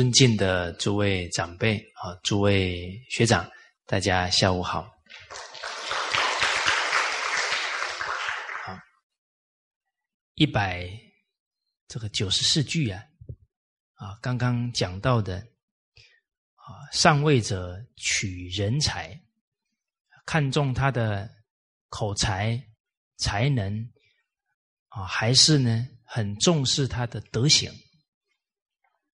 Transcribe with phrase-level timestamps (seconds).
[0.00, 3.46] 尊敬的诸位长辈啊，诸位学长，
[3.84, 4.90] 大家下午好。
[8.64, 8.78] 好，
[10.36, 10.88] 一百
[11.86, 13.04] 这个九十四句啊，
[13.92, 15.36] 啊，刚刚讲到的
[16.54, 19.20] 啊，上位者取人才，
[20.24, 21.30] 看重他的
[21.90, 22.58] 口才、
[23.18, 23.86] 才能
[24.88, 27.70] 啊，还是呢很重视他的德行。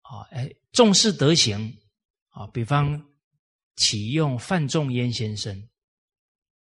[0.08, 1.76] 啊，哎，重视德行
[2.28, 3.02] 啊，比方
[3.76, 5.68] 启用范仲淹先生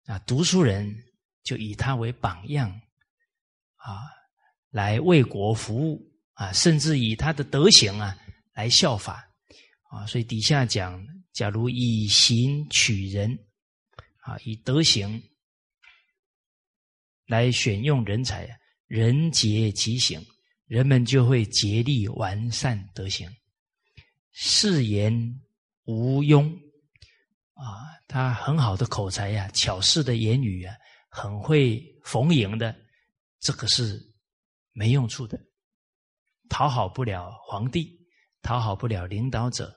[0.06, 1.04] 啊，读书人
[1.44, 2.70] 就以他为榜样
[3.76, 4.02] 啊，
[4.70, 8.18] 来为国服务啊，甚至以他的德行啊
[8.54, 9.24] 来效法
[9.90, 13.38] 啊，所以底下讲，假如以行取人
[14.22, 15.22] 啊，以德行
[17.28, 20.20] 来选用人才，人杰其行。
[20.66, 23.30] 人们就会竭力完善德行，
[24.32, 25.42] 誓言
[25.84, 26.52] 无庸
[27.54, 30.76] 啊，他很好的口才呀，巧饰的言语啊，
[31.10, 32.76] 很会逢迎的，
[33.40, 34.02] 这个是
[34.72, 35.40] 没用处的，
[36.50, 38.08] 讨好不了皇帝，
[38.42, 39.68] 讨好不了领导者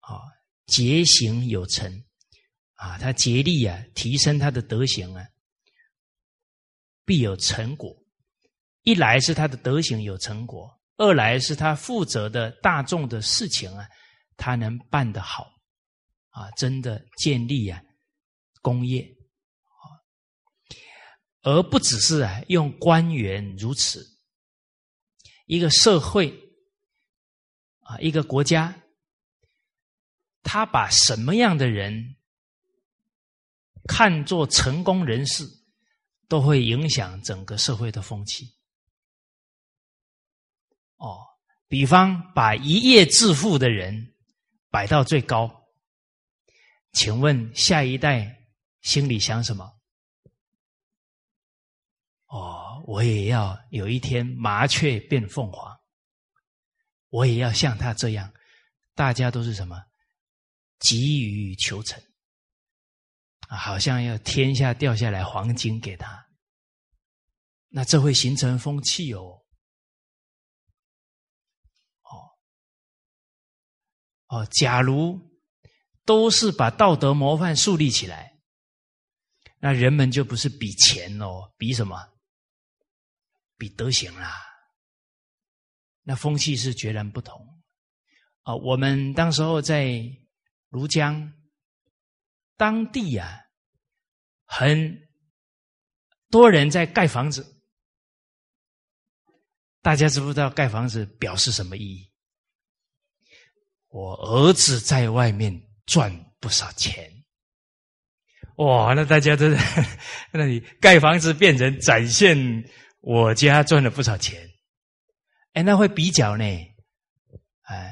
[0.00, 0.20] 啊。
[0.66, 2.04] 节行有成
[2.74, 5.24] 啊，他竭力啊，提升他的德行啊，
[7.04, 7.94] 必有成果。
[8.86, 13.84] 一来是他的德行有成果，二来是他负责的大众的事情啊，
[14.36, 15.50] 他能办得好，
[16.28, 17.82] 啊，真的建立啊
[18.62, 19.02] 工业
[19.64, 19.82] 啊，
[21.42, 24.06] 而不只是啊用官员如此，
[25.46, 26.32] 一个社会
[27.80, 28.82] 啊，一个国家，
[30.44, 32.14] 他把什么样的人
[33.88, 35.44] 看作成功人士，
[36.28, 38.55] 都会影响整个社会的风气。
[40.96, 41.18] 哦，
[41.68, 44.14] 比方把一夜致富的人
[44.70, 45.68] 摆到最高，
[46.92, 48.48] 请问下一代
[48.80, 49.78] 心里想什么？
[52.26, 55.78] 哦，我也要有一天麻雀变凤凰，
[57.08, 58.32] 我也要像他这样。
[58.94, 59.76] 大家都是什么？
[60.78, 62.02] 急于求成
[63.48, 66.26] 啊，好像要天下掉下来黄金给他，
[67.68, 69.45] 那这会形成风气哦。
[74.28, 75.20] 哦，假如
[76.04, 78.38] 都是把道德模范树立起来，
[79.58, 81.96] 那人们就不是比钱哦，比什么？
[83.56, 84.32] 比德行啦。
[86.02, 87.62] 那风气是截然不同。
[88.42, 89.88] 啊，我们当时候在
[90.70, 91.32] 庐江
[92.56, 93.40] 当地啊，
[94.44, 95.08] 很
[96.30, 97.60] 多人在盖房子。
[99.82, 102.12] 大家知不知道盖房子表示什么意义？
[103.96, 107.10] 我儿子在外面赚不少钱，
[108.56, 108.92] 哇！
[108.92, 109.58] 那大家都在
[110.32, 112.36] 那里盖房子，变成展现
[113.00, 114.38] 我家赚了不少钱。
[115.54, 116.44] 哎，那会比较呢？
[117.62, 117.90] 哎，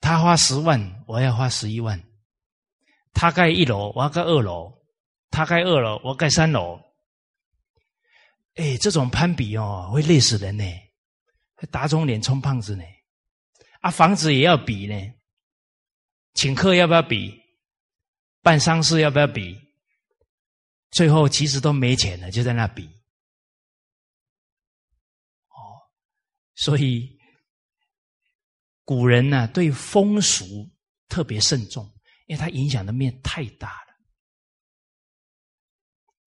[0.00, 1.96] 他花十万，我要花十一万；
[3.12, 4.72] 他盖一楼，我要盖二楼；
[5.30, 6.80] 他盖二楼，我盖三楼。
[8.56, 10.64] 哎，这种攀比哦，会累死人呢，
[11.70, 12.82] 打肿脸充胖子呢。
[13.88, 14.94] 啊，房子也要比呢，
[16.34, 17.40] 请客要不要比？
[18.42, 19.58] 办丧事要不要比？
[20.90, 22.84] 最后其实都没钱了，就在那比。
[25.48, 25.80] 哦，
[26.54, 27.18] 所以
[28.84, 30.70] 古人呢对风俗
[31.08, 31.90] 特别慎重，
[32.26, 33.94] 因为它影响的面太大了。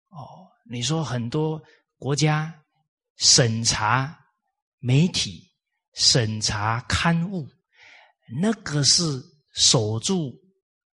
[0.08, 1.62] 哦，你说很多
[1.98, 2.64] 国家
[3.18, 4.18] 审查
[4.78, 5.49] 媒体。
[6.00, 7.46] 审查刊物，
[8.42, 9.04] 那个是
[9.54, 10.34] 守住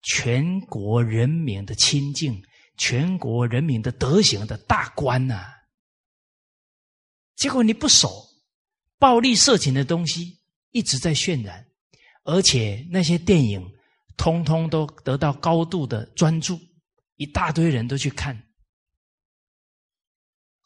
[0.03, 2.43] 全国人民的清净、
[2.77, 5.55] 全国人民的德行的大官呐。
[7.37, 8.27] 结果你不守，
[8.99, 10.41] 暴力色情的东西
[10.73, 11.65] 一直在渲染，
[12.25, 13.65] 而且那些电影
[14.17, 16.59] 通通都得到高度的专注，
[17.15, 18.37] 一大堆人都去看，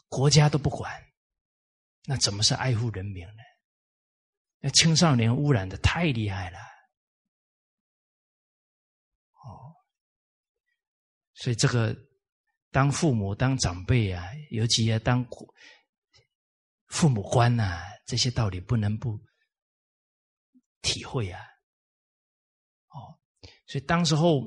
[0.08, 0.90] 国家都不管，
[2.06, 3.42] 那怎么是爱护人民呢？
[4.62, 6.58] 那青少年污染的太厉害了，
[9.32, 9.72] 哦，
[11.32, 11.96] 所以这个
[12.70, 15.26] 当父母、当长辈啊，尤其要当
[16.88, 19.18] 父母官呐，这些道理不能不
[20.82, 21.40] 体会啊。
[22.88, 23.18] 哦，
[23.66, 24.46] 所以当时候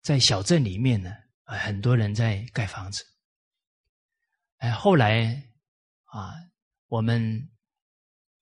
[0.00, 1.10] 在小镇里面呢，
[1.42, 3.04] 很多人在盖房子。
[4.58, 5.52] 哎，后来
[6.04, 6.34] 啊，
[6.86, 7.48] 我们。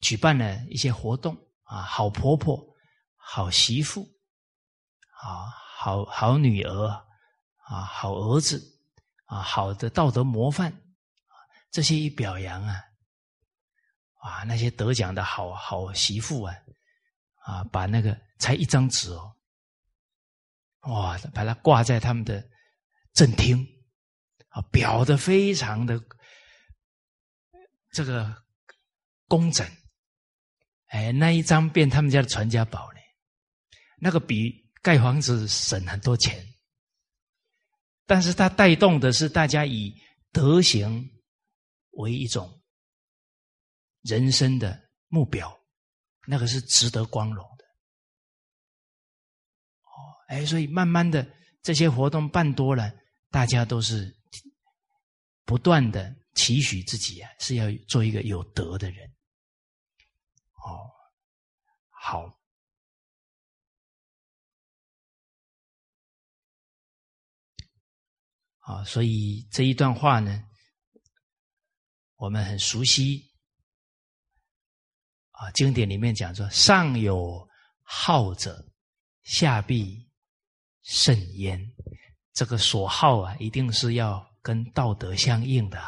[0.00, 2.58] 举办了一些活动啊，好婆婆、
[3.16, 4.02] 好媳妇，
[5.22, 6.86] 啊，好好女儿，
[7.66, 8.60] 啊，好儿子，
[9.26, 10.72] 啊，好的道德模范，
[11.70, 12.82] 这些一表扬啊，
[14.20, 16.54] 啊，那些得奖的好好媳妇啊，
[17.44, 19.36] 啊，把那个才一张纸哦，
[20.82, 22.42] 哇，把它挂在他们的
[23.12, 23.64] 正厅，
[24.48, 26.02] 啊，裱的非常的
[27.92, 28.34] 这个
[29.28, 29.64] 工整。
[30.90, 33.00] 哎，那一张变他们家的传家宝呢？
[33.98, 34.52] 那个比
[34.82, 36.44] 盖房子省很多钱，
[38.06, 39.94] 但是它带动的是大家以
[40.32, 41.08] 德行
[41.92, 42.60] 为一种
[44.02, 45.56] 人生的目标，
[46.26, 47.64] 那个是值得光荣的。
[49.82, 49.94] 哦，
[50.26, 51.24] 哎，所以慢慢的
[51.62, 52.92] 这些活动办多了，
[53.30, 54.12] 大家都是
[55.44, 59.08] 不断的期许自己啊，是要做一个有德的人。
[60.70, 60.90] 哦，
[61.90, 62.38] 好，
[68.60, 70.44] 啊，所以这一段话呢，
[72.16, 73.28] 我们很熟悉。
[75.32, 77.48] 啊，经典里面讲说：“上有
[77.82, 78.62] 好者，
[79.22, 80.06] 下必
[80.82, 81.58] 甚焉。”
[82.34, 85.82] 这个所好啊，一定是要跟道德相应的。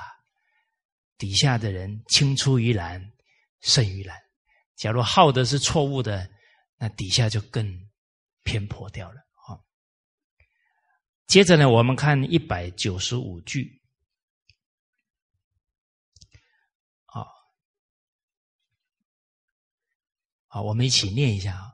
[1.19, 3.12] 底下的人青出于蓝，
[3.61, 4.19] 胜于蓝。
[4.82, 6.29] 假如好的是错误的，
[6.76, 7.88] 那底下就更
[8.43, 9.20] 偏颇掉了。
[9.32, 9.64] 好，
[11.29, 13.81] 接着呢，我们看一百九十五句。
[17.05, 17.25] 好，
[20.49, 21.73] 好，我们一起念一下啊。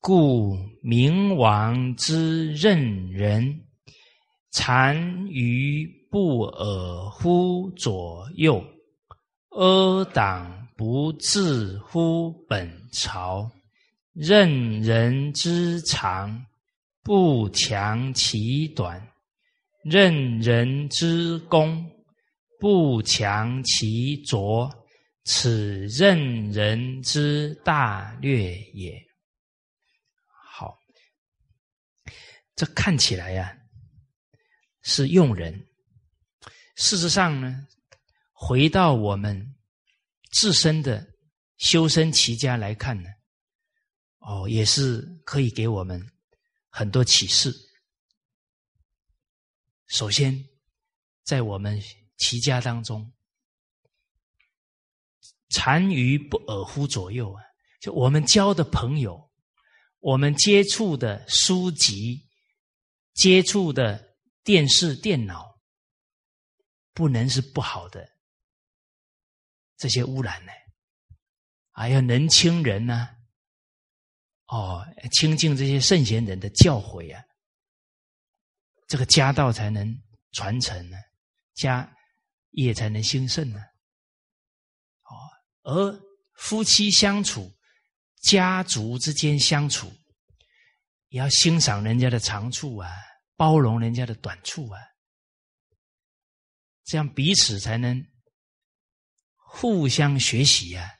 [0.00, 3.68] 故明王之任人，
[4.50, 8.60] 残于不尔乎左右，
[9.50, 10.60] 阿党。
[10.82, 13.48] 不自乎本朝，
[14.12, 16.44] 任人之长，
[17.04, 19.00] 不强其短；
[19.84, 21.88] 任人之功，
[22.58, 24.68] 不强其拙。
[25.22, 29.00] 此任人之大略也。
[30.26, 30.76] 好，
[32.56, 33.56] 这看起来呀
[34.82, 35.64] 是用人，
[36.74, 37.68] 事实上呢，
[38.32, 39.48] 回到我们。
[40.32, 41.06] 自身的
[41.58, 43.08] 修身齐家来看呢，
[44.18, 46.04] 哦，也是可以给我们
[46.68, 47.54] 很多启示。
[49.88, 50.48] 首先，
[51.22, 51.80] 在我们
[52.16, 53.12] 齐家当中，
[55.50, 57.42] 单于不尔乎左右啊，
[57.80, 59.30] 就我们交的朋友，
[59.98, 62.26] 我们接触的书籍，
[63.12, 65.60] 接触的电视、电脑，
[66.94, 68.11] 不能是不好的。
[69.82, 70.52] 这些污染呢，
[71.72, 73.08] 还要能清人呢，
[74.46, 77.20] 哦，清净这些圣贤人的教诲啊，
[78.86, 79.92] 这个家道才能
[80.30, 80.96] 传承呢，
[81.54, 81.92] 家
[82.50, 83.58] 业才能兴盛呢。
[85.02, 85.18] 哦，
[85.64, 86.00] 而
[86.34, 87.52] 夫妻相处、
[88.20, 89.92] 家族之间相处，
[91.08, 92.88] 也要欣赏人家的长处啊，
[93.34, 94.80] 包容人家的短处啊，
[96.84, 98.11] 这样彼此才能。
[99.54, 100.90] 互相学习呀，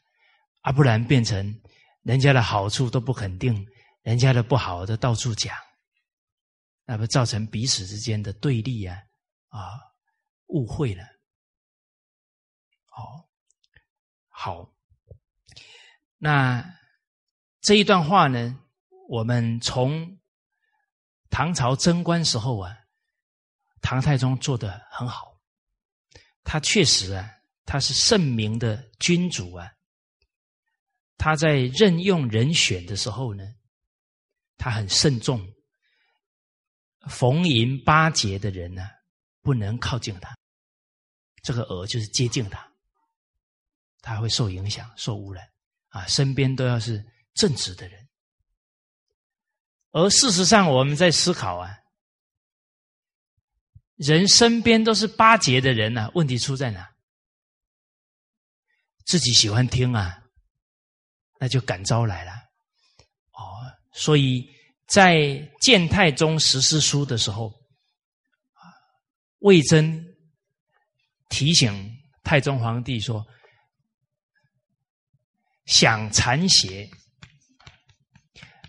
[0.60, 1.58] 啊，不然变成
[2.02, 3.66] 人家的好处都不肯定，
[4.02, 5.56] 人家的不好的到处讲，
[6.84, 9.02] 那不造成彼此之间的对立啊，
[9.48, 9.72] 啊，
[10.48, 11.02] 误会了。
[12.94, 13.24] 哦，
[14.28, 14.70] 好，
[16.18, 16.76] 那
[17.62, 18.60] 这一段话呢，
[19.08, 20.20] 我们从
[21.30, 22.76] 唐朝贞观时候啊，
[23.80, 25.40] 唐太宗做的很好，
[26.44, 27.38] 他确实啊。
[27.64, 29.70] 他是圣明的君主啊！
[31.16, 33.44] 他在任用人选的时候呢，
[34.58, 35.40] 他很慎重，
[37.08, 38.82] 逢迎巴结的人呢，
[39.40, 40.36] 不能靠近他。
[41.42, 42.72] 这个鹅就是接近他，
[44.00, 45.48] 他会受影响、受污染
[45.88, 46.06] 啊！
[46.06, 47.04] 身边都要是
[47.34, 48.08] 正直的人。
[49.92, 51.78] 而事实上，我们在思考啊，
[53.96, 56.91] 人身边都是巴结的人呢，问题出在哪？
[59.04, 60.22] 自己喜欢听啊，
[61.38, 62.32] 那就感召来了。
[63.32, 63.42] 哦，
[63.92, 64.48] 所以
[64.86, 67.52] 在建太宗实施书的时候，
[69.38, 70.04] 魏征
[71.28, 73.26] 提醒太宗皇帝说
[75.66, 76.88] ：“想残邪，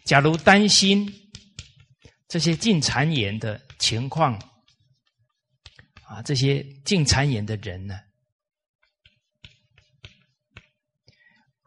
[0.06, 1.08] 假如担心
[2.28, 4.34] 这些进谗言的情况，
[6.04, 8.00] 啊，这些进谗言的人呢？”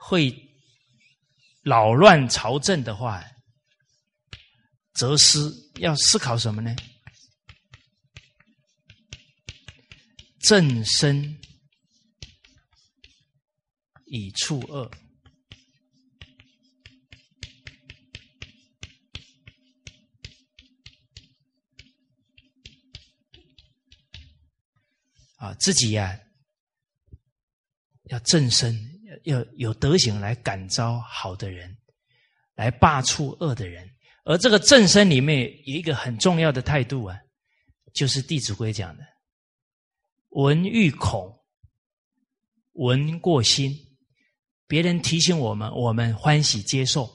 [0.09, 0.33] 会
[1.65, 3.25] 扰乱朝政的话，
[4.93, 6.77] 则思要思考什么呢？
[10.39, 11.37] 正身
[14.05, 14.89] 以处恶。
[25.39, 26.17] 啊，自己呀，
[28.05, 31.77] 要正身，要有德行来感召好的人，
[32.55, 33.89] 来罢黜恶的人。
[34.25, 37.17] 而这个正身里面有一个很重要的态度啊，
[37.93, 39.05] 就是《弟子规》讲的
[40.31, 41.33] “闻欲恐，
[42.73, 43.73] 闻过心”。
[44.69, 47.09] 别人提醒我们，我们欢喜接受，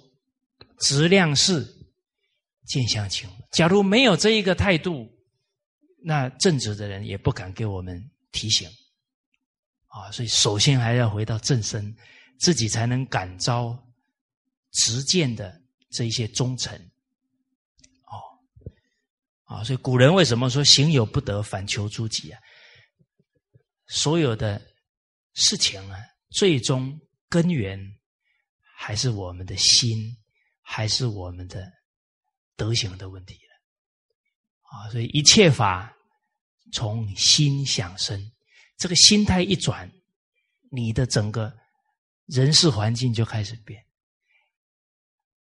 [0.80, 1.68] 质量是
[2.66, 3.30] 见相情。
[3.52, 5.12] 假如没有这一个态度，
[6.02, 8.70] 那正直的人也不敢给我们提醒，
[9.92, 11.96] 啊，所以首先还要回到正身，
[12.40, 13.78] 自己才能感召
[14.72, 16.74] 直见的这一些忠臣，
[18.06, 18.16] 哦，
[19.44, 22.40] 啊，所以古人为什么说行有不得，反求诸己啊？
[23.88, 24.62] 所有的
[25.34, 27.78] 事情啊，最终根源
[28.78, 30.16] 还是我们的心，
[30.62, 31.70] 还是我们的
[32.56, 33.38] 德行的问题。
[34.62, 35.94] 啊，所以一切法
[36.72, 38.18] 从心想生，
[38.82, 39.88] 这个心态一转，
[40.72, 41.56] 你的整个
[42.26, 43.80] 人事环境就开始变。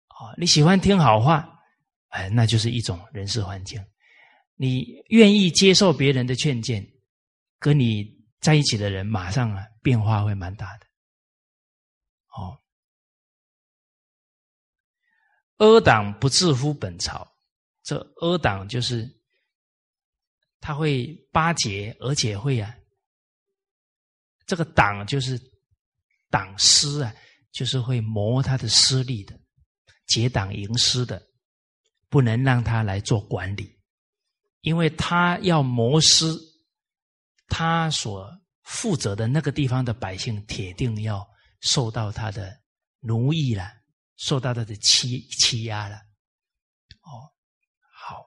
[0.09, 1.59] 啊，你喜欢听好话，
[2.09, 3.81] 哎，那就是一种人事环境；
[4.53, 6.87] 你愿意接受别人的劝谏，
[7.57, 8.05] 跟你
[8.41, 10.85] 在一起的人，马上啊变化会蛮大的。
[12.37, 12.61] 哦，
[15.57, 17.27] 阿党不自乎本朝。
[17.81, 19.19] 这阿党就是，
[20.59, 22.75] 他会巴结，而且会啊，
[24.45, 25.39] 这个党就是
[26.29, 27.13] 党师啊，
[27.51, 29.39] 就是会磨他的私利的，
[30.07, 31.21] 结党营私的，
[32.09, 33.79] 不能让他来做管理，
[34.61, 36.39] 因为他要谋私，
[37.47, 38.29] 他所
[38.63, 41.25] 负责的那个地方的百姓，铁定要
[41.61, 42.55] 受到他的
[42.99, 43.71] 奴役了，
[44.17, 47.31] 受到他的欺欺压了，哦。
[47.97, 48.25] 好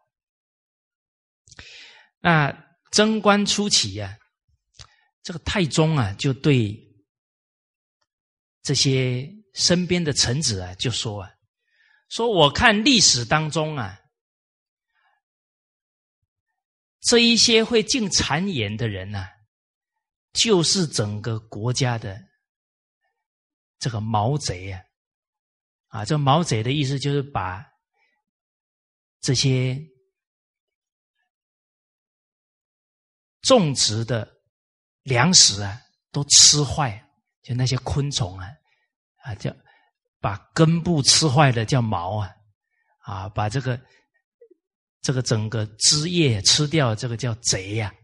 [2.20, 2.52] 那
[2.90, 4.18] 贞观初期呀，
[5.28, 6.74] 这个太宗啊，就对
[8.62, 11.30] 这些身边的臣子啊，就说啊，
[12.08, 14.00] 说我看历史当中啊，
[17.00, 19.28] 这一些会进谗言的人啊，
[20.32, 22.18] 就是整个国家的
[23.78, 24.80] 这个毛贼啊，
[25.88, 27.62] 啊，这毛贼的意思就是把
[29.20, 29.78] 这些。
[33.42, 34.37] 种植的
[35.08, 35.80] 粮食啊，
[36.12, 37.02] 都吃坏，
[37.42, 38.46] 就那些昆虫啊，
[39.24, 39.54] 啊，叫
[40.20, 42.34] 把根部吃坏的叫毛啊，
[43.00, 43.80] 啊，把这个
[45.00, 47.94] 这个整个枝叶吃掉，这个叫贼呀，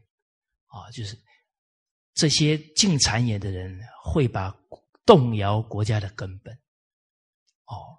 [0.66, 1.18] 啊，就是
[2.14, 4.54] 这些进谗言的人会把
[5.04, 6.54] 动摇国家的根本，
[7.66, 7.98] 哦，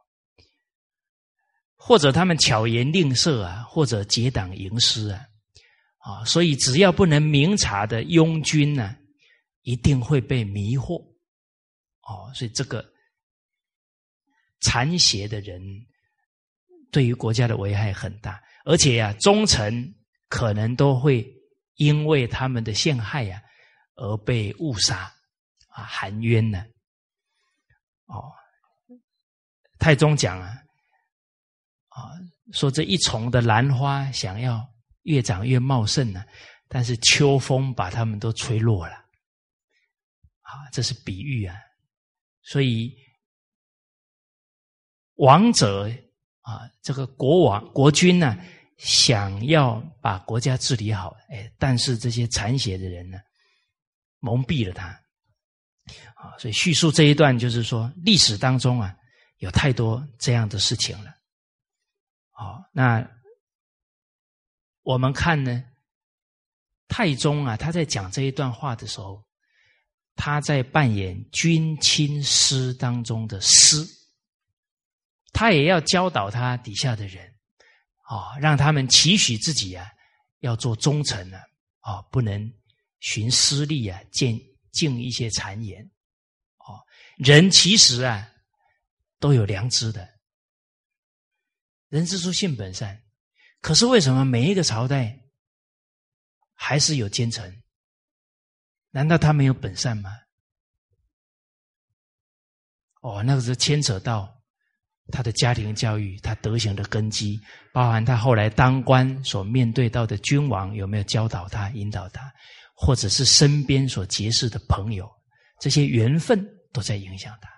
[1.75, 5.25] 或者他们巧言令色啊，或者结党营私啊。
[6.05, 8.95] 啊，所以只要不能明察的庸君呢，
[9.63, 11.01] 一定会被迷惑。
[12.03, 12.85] 哦，所以这个
[14.61, 15.59] 残邪的人
[16.91, 19.95] 对于国家的危害很大，而且呀，忠臣
[20.29, 21.27] 可能都会
[21.77, 23.41] 因为他们的陷害呀
[23.95, 25.11] 而被误杀
[25.69, 26.63] 啊，含冤呢。
[28.05, 28.31] 哦，
[29.79, 30.53] 太宗讲啊，
[31.87, 32.13] 啊，
[32.53, 34.74] 说这一丛的兰花想要。
[35.05, 36.25] 越长越茂盛呢，
[36.67, 38.95] 但是秋风把它们都吹落了，
[40.41, 41.55] 啊，这是比喻啊。
[42.41, 42.91] 所以
[45.15, 45.87] 王者
[46.41, 48.35] 啊，这个国王国君呢，
[48.77, 53.19] 想要把国家治理好，哎，但是这些残血的人呢，
[54.19, 54.87] 蒙蔽了他，
[56.15, 58.95] 啊，所以叙述这一段就是说，历史当中啊，
[59.37, 61.13] 有太多这样的事情了，
[62.31, 63.07] 好，那。
[64.85, 65.63] 我们看呢，
[66.87, 69.25] 太宗啊，他在讲这一段话的时候，
[70.15, 73.83] 他在扮演君亲师当中的师，
[75.33, 77.33] 他也要教导他底下的人，
[78.03, 79.89] 啊，让他们期许自己啊，
[80.41, 81.41] 要做忠臣啊，
[81.79, 82.53] 啊，不能
[82.99, 84.39] 寻私利啊，见
[84.71, 85.83] 尽一些谗言，
[86.57, 86.77] 哦，
[87.17, 88.29] 人其实啊，
[89.19, 90.07] 都有良知的，
[91.89, 93.01] 人之初性本善。
[93.65, 95.19] 可是为什么每一个朝代
[96.53, 97.63] 还是有奸臣？
[98.91, 100.11] 难道他没有本善吗？
[103.01, 104.31] 哦，那个是牵扯到
[105.11, 107.41] 他的家庭教育，他德行的根基，
[107.73, 112.31] 包含他后来当官所面对到的君王有没有教导他、引导他，
[112.75, 115.11] 或者是身边所结识的朋友，
[115.59, 117.49] 这些缘分都在影响他。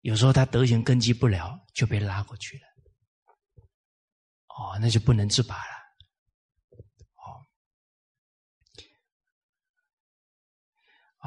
[0.00, 2.65] 有时候他德行根基不了，就被拉过去了，
[4.58, 5.62] 哦，那就不能自拔了，
[7.16, 7.44] 哦，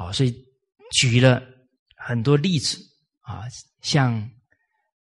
[0.08, 0.44] 哦，所以
[0.92, 1.40] 举了
[1.96, 2.78] 很多例子
[3.20, 3.44] 啊，
[3.80, 4.30] 像。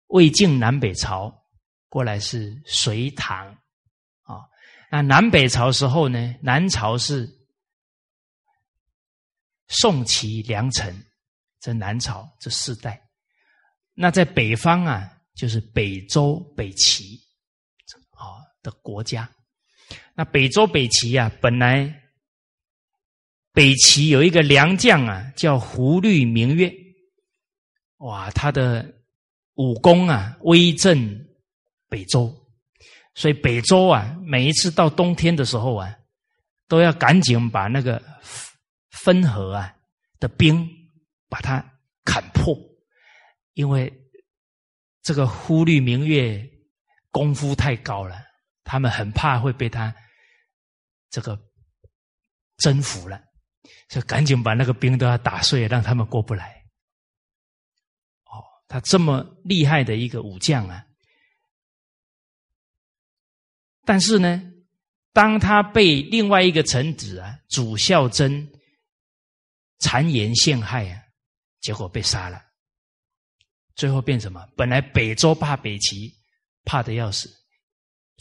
[0.08, 1.44] 魏晋南北朝
[1.88, 3.48] 过来是隋唐
[4.22, 4.46] 啊，
[4.88, 6.32] 那南北朝时候呢？
[6.40, 7.28] 南朝是
[9.66, 11.04] 宋齐梁陈，
[11.58, 13.02] 这南朝这四代。
[13.92, 17.18] 那在北方啊，就是北周北齐
[18.64, 19.30] 的国家。
[20.16, 22.02] 那北周北齐啊，本来
[23.52, 26.74] 北齐有一个良将啊，叫胡律明月，
[27.98, 28.92] 哇，他的。
[29.56, 31.28] 武功啊，威震
[31.88, 32.34] 北周，
[33.14, 35.94] 所以北周啊，每一次到冬天的时候啊，
[36.66, 38.02] 都要赶紧把那个
[38.90, 39.72] 汾河啊
[40.18, 40.68] 的冰
[41.28, 41.64] 把它
[42.04, 42.52] 砍破，
[43.52, 43.92] 因为
[45.04, 46.44] 这个忽律明月
[47.12, 48.16] 功夫太高了，
[48.64, 49.94] 他们很怕会被他
[51.10, 51.38] 这个
[52.56, 53.22] 征服了，
[53.88, 56.64] 就赶紧把那个兵都要打碎，让他们过不来。
[58.24, 60.84] 哦他这么厉害的一个武将啊，
[63.84, 64.42] 但是呢，
[65.12, 68.50] 当他被另外一个臣子啊主孝真
[69.80, 71.02] 谗言陷害啊，
[71.60, 72.42] 结果被杀了。
[73.76, 74.48] 最后变什么？
[74.56, 76.12] 本来北周怕北齐，
[76.64, 77.28] 怕的要死，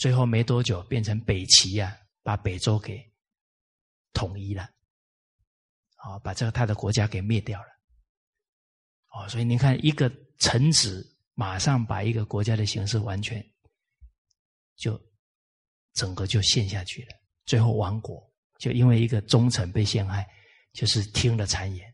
[0.03, 3.01] 最后没多久变成北齐呀，把北周给
[4.11, 4.69] 统一了，
[5.95, 7.67] 好，把这个他的国家给灭掉了。
[9.11, 10.11] 哦，所以您看一个。
[10.39, 13.41] 臣子马上把一个国家的形势完全
[14.75, 14.99] 就
[15.93, 20.27] 整个就陷下去了，最后亡国就因为一个忠臣被陷害，
[20.73, 21.89] 就是听了谗言，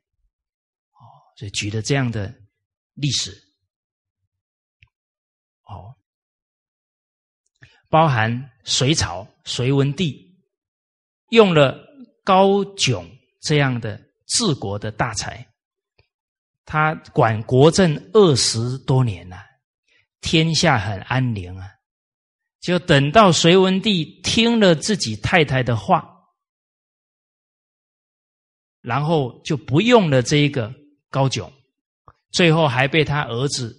[0.93, 0.98] 哦，
[1.36, 2.34] 所以举了这样的
[2.93, 3.32] 历史，
[5.65, 5.95] 哦，
[7.89, 10.38] 包含隋朝隋文帝
[11.30, 11.78] 用了
[12.23, 13.10] 高炯
[13.41, 15.45] 这样的治国的大才。
[16.65, 19.38] 他管国政二十多年了，
[20.21, 21.67] 天下很安宁啊。
[22.60, 26.08] 就等到隋文帝听了自己太太的话，
[28.82, 30.71] 然后就不用了这一个
[31.10, 31.52] 高炯，
[32.32, 33.75] 最后还被他儿子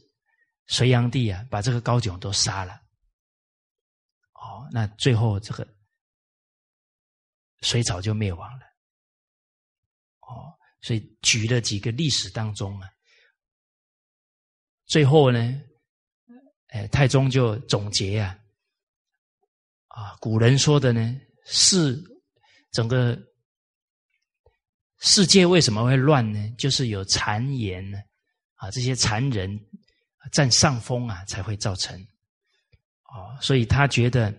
[0.66, 2.79] 隋炀帝啊把这个高炯都杀了。
[4.70, 5.66] 那最后这个
[7.60, 8.66] 隋朝就灭亡了。
[10.20, 10.54] 哦。
[10.82, 12.88] 所以举了几个历史当中啊，
[14.86, 15.62] 最后呢，
[16.68, 18.38] 哎，太宗就总结啊，
[19.88, 22.02] 啊，古人说的呢，是
[22.70, 23.14] 整个
[25.00, 26.50] 世界为什么会乱呢？
[26.56, 27.98] 就是有谗言呢，
[28.54, 29.50] 啊，这些谗人
[30.32, 32.00] 占上风啊，才会造成。
[33.04, 34.32] 哦，所以他觉得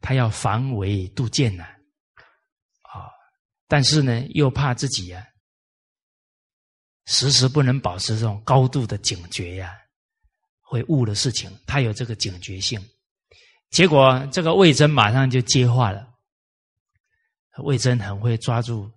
[0.00, 1.64] 他要防微杜渐呐，
[2.82, 3.10] 啊，
[3.66, 5.24] 但是呢，又怕自己啊。
[7.06, 9.72] 时时不能保持这种高度的警觉呀，
[10.60, 11.48] 会误了事情。
[11.64, 12.84] 他有这个警觉性，
[13.70, 16.04] 结果这个魏征马上就接话了。
[17.58, 18.90] 魏征很会抓住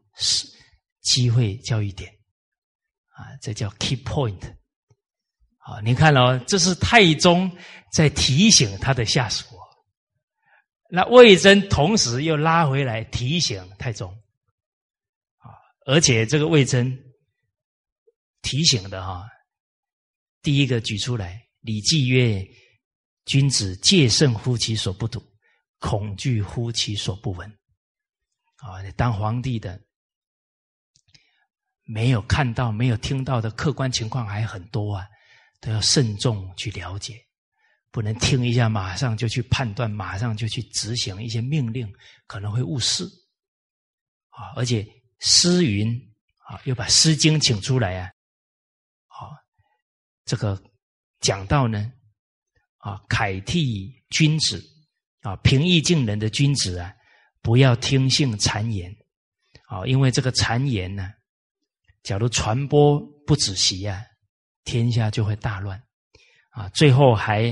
[1.02, 2.12] 机会教育点，
[3.12, 4.42] 啊，这叫 key point。
[5.60, 7.56] 啊，你看哦，这是太宗
[7.94, 9.46] 在提醒他的下属，
[10.89, 14.12] 那魏征同时又拉回来提醒太宗，
[15.38, 15.54] 啊，
[15.86, 16.97] 而且这个魏征。
[18.41, 19.30] 提醒的哈，
[20.41, 22.47] 第一个举出来，《礼记》曰
[23.25, 25.21] ：“君子戒慎乎其所不睹，
[25.78, 27.47] 恐惧乎其所不闻。”
[28.56, 29.80] 啊，当皇帝的
[31.84, 35.06] 没有看到、没有听到的客观情况还很多啊，
[35.60, 37.21] 都要慎重去了解，
[37.91, 41.91] 不能听一下马上就去判断，马上就去执行一些命令，
[42.28, 43.04] 可能会误事。
[44.30, 44.88] 啊，而且
[45.19, 45.89] 诗云
[46.47, 48.12] 啊，又把《诗经》请出来啊。
[50.25, 50.62] 这个
[51.21, 51.91] 讲到呢，
[52.78, 54.63] 啊，楷替君子
[55.21, 56.93] 啊，平易近人的君子啊，
[57.41, 58.95] 不要听信谗言
[59.65, 61.12] 啊，因为这个谗言呢，
[62.04, 63.99] 假如传播不止息啊，
[64.65, 65.82] 天下就会大乱
[66.52, 66.69] 啊。
[66.69, 67.52] 最后还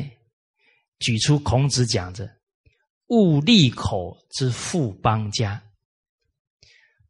[1.00, 2.30] 举出孔子讲着
[3.08, 5.52] “勿利口之富邦家”，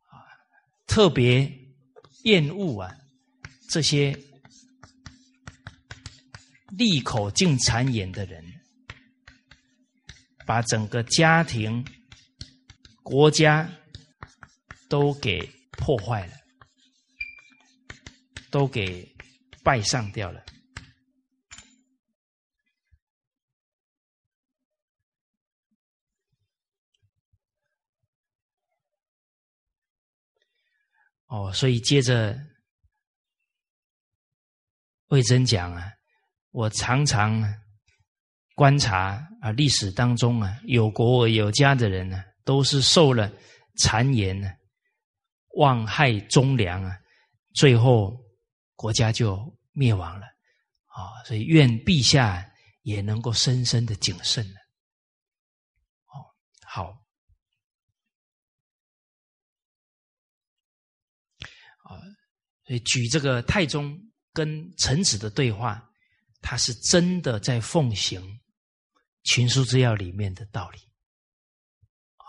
[0.09, 0.25] 啊，
[0.85, 1.51] 特别
[2.23, 2.95] 厌恶啊
[3.69, 4.17] 这些。
[6.71, 8.43] 利口净谗言的人，
[10.45, 11.83] 把整个家庭、
[13.01, 13.67] 国家
[14.89, 15.39] 都给
[15.71, 16.33] 破坏了，
[18.51, 19.09] 都给
[19.63, 20.43] 败上掉了。
[31.27, 32.37] 哦，所以接着
[35.07, 35.91] 魏征讲啊，
[36.51, 37.43] 我常常
[38.55, 43.29] 观察啊，历史当中啊，有国有家的人呢，都是受了
[43.77, 44.49] 谗言呢，
[45.57, 46.97] 妄害忠良啊，
[47.53, 48.17] 最后
[48.75, 50.25] 国家就灭亡了
[50.85, 51.23] 啊。
[51.25, 52.49] 所以愿陛下
[52.83, 54.55] 也能够深深的谨慎了。
[56.05, 56.23] 哦，
[56.65, 57.03] 好。
[62.67, 63.97] 所以举这个太宗
[64.33, 65.89] 跟臣子的对话，
[66.41, 68.21] 他是真的在奉行
[69.23, 70.79] 《群书之要》里面的道理。
[72.17, 72.27] 啊，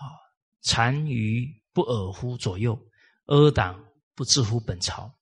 [0.63, 2.81] 单于不尔乎左右，
[3.27, 5.13] 阿党不治乎本朝。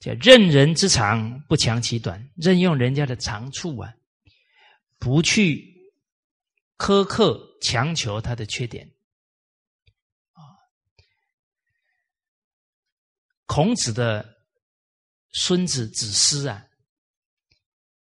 [0.00, 3.92] 叫任人之长，不强其短，任用人家的长处啊，
[4.98, 5.92] 不去
[6.78, 8.90] 苛刻强求他的缺点。
[13.54, 14.36] 孔子的
[15.30, 16.66] 孙子子思啊，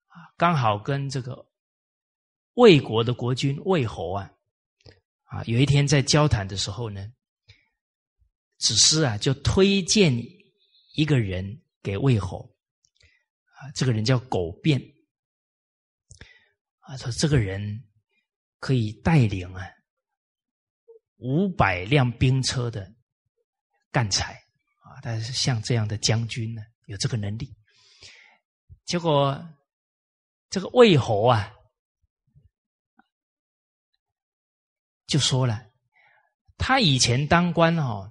[0.08, 1.50] 啊，刚好跟这个
[2.52, 4.30] 魏国的国君魏侯啊，
[5.22, 7.10] 啊，有一天在交谈的时候呢，
[8.58, 10.14] 子思啊就推荐
[10.92, 12.54] 一个人给魏侯，
[13.54, 14.78] 啊，这个人叫苟变，
[16.80, 17.88] 啊，说这个人
[18.58, 19.66] 可以带领啊
[21.16, 22.94] 五百辆兵车的
[23.90, 24.10] 干
[25.02, 27.54] 但是像这样的将军呢，有这个能力。
[28.84, 29.38] 结果
[30.50, 31.52] 这个魏侯啊，
[35.06, 35.70] 就说了，
[36.56, 38.10] 他以前当官哦，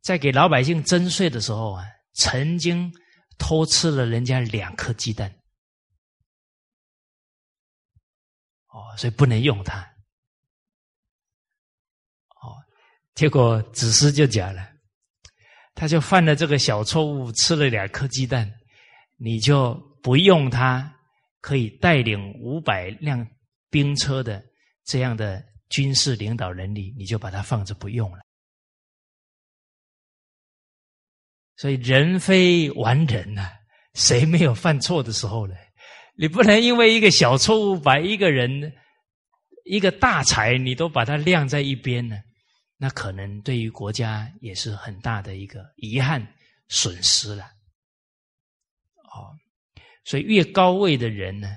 [0.00, 2.92] 在给老百姓征税的时候啊，曾经
[3.38, 5.30] 偷吃了人家两颗鸡蛋。
[8.66, 9.80] 哦，所以不能用他。
[12.42, 12.60] 哦，
[13.14, 14.73] 结果子思就讲了。
[15.74, 18.50] 他就犯了这个小错误，吃了两颗鸡蛋，
[19.16, 20.94] 你就不用他
[21.40, 23.26] 可以带领五百辆
[23.70, 24.42] 兵车的
[24.84, 28.18] 这样的军事领导能力，你就把它放着不用了。
[31.56, 33.50] 所以人非完人呐，
[33.94, 35.54] 谁没有犯错的时候呢？
[36.16, 38.72] 你不能因为一个小错误，把一个人
[39.64, 42.16] 一个大才，你都把他晾在一边呢？
[42.84, 46.20] 那可能对于国家也是很大的一个遗憾
[46.68, 47.44] 损失了，
[49.04, 49.32] 哦，
[50.04, 51.48] 所以越高位的人呢，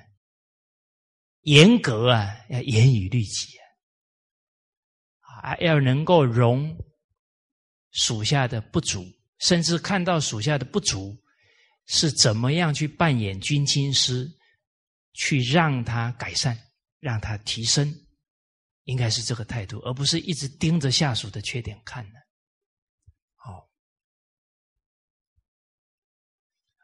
[1.42, 3.58] 严格啊，要严于律己
[5.20, 6.74] 啊，啊，要能够容
[7.92, 9.04] 属下的不足，
[9.40, 11.14] 甚至看到属下的不足
[11.88, 14.32] 是怎么样去扮演军亲师，
[15.12, 16.58] 去让他改善，
[17.02, 17.94] 让他提升。
[18.88, 22.20] 应该是这个态度，而不是一直盯着下属的缺点看呢。
[23.36, 23.70] 好，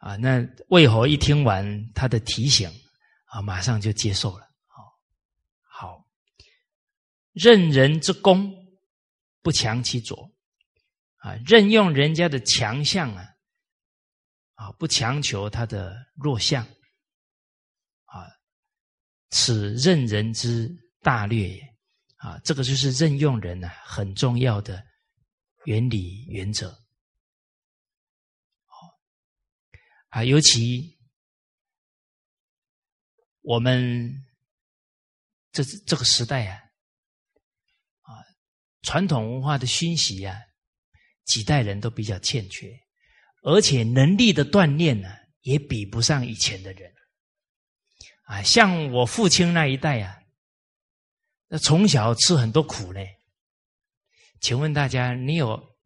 [0.02, 2.70] 啊，那魏侯一听完他的提醒，
[3.28, 4.46] 啊，马上就接受了。
[4.68, 5.00] 好，
[5.62, 6.06] 好，
[7.32, 8.54] 任人之功，
[9.42, 10.30] 不强其左，
[11.20, 13.26] 啊，任用人家的强项啊，
[14.56, 16.66] 啊，不强求他的弱项，
[18.04, 18.28] 啊，
[19.30, 20.70] 此任人之
[21.02, 21.73] 大略也。
[22.24, 24.82] 啊，这个就是任用人呢很重要的
[25.66, 26.74] 原理原则。
[30.08, 30.98] 啊，尤其
[33.42, 34.10] 我们
[35.52, 36.62] 这这个时代啊，
[38.04, 38.24] 啊，
[38.84, 40.40] 传统文化的熏习啊，
[41.26, 42.72] 几代人都比较欠缺，
[43.42, 45.10] 而且能力的锻炼呢，
[45.42, 46.90] 也比不上以前的人。
[48.24, 50.23] 啊，像我父亲那一代啊。
[51.54, 53.22] 那从小吃很多苦嘞，
[54.42, 55.78] 请问大家，你有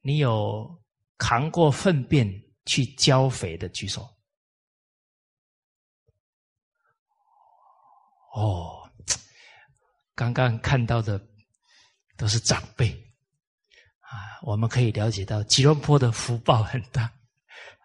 [0.00, 0.80] 你有
[1.18, 2.24] 扛过粪便
[2.66, 4.08] 去浇肥的举手？
[8.36, 8.88] 哦，
[10.14, 11.20] 刚刚看到的
[12.16, 12.92] 都是长辈
[13.98, 17.12] 啊，我们可以了解到吉隆坡的福报很大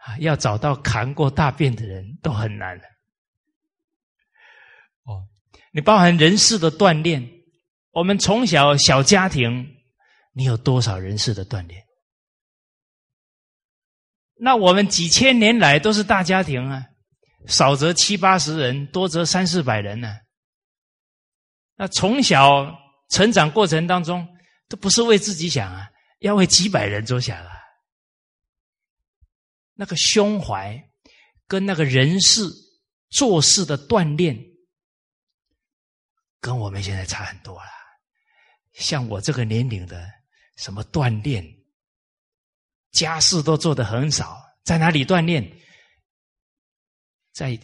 [0.03, 2.79] 啊，要找到扛过大便的人都很难
[5.01, 5.27] 哦。
[5.71, 7.29] 你包含人事的锻炼，
[7.91, 9.75] 我们从小小家庭，
[10.33, 11.85] 你有多少人事的锻炼？
[14.35, 16.85] 那我们几千年来都是大家庭啊，
[17.47, 20.15] 少则七八十人，多则三四百人呢。
[21.75, 22.73] 那从小
[23.09, 24.27] 成长过程当中，
[24.67, 27.51] 都不是为自己想啊，要为几百人着想啊。
[29.75, 30.77] 那个胸怀
[31.47, 32.49] 跟那个人事
[33.09, 34.37] 做事的锻炼，
[36.39, 37.69] 跟我们现在差很多了。
[38.73, 40.09] 像我这个年龄的，
[40.57, 41.45] 什么锻炼，
[42.91, 45.57] 家事都做的很少，在哪里锻炼？
[47.33, 47.59] 在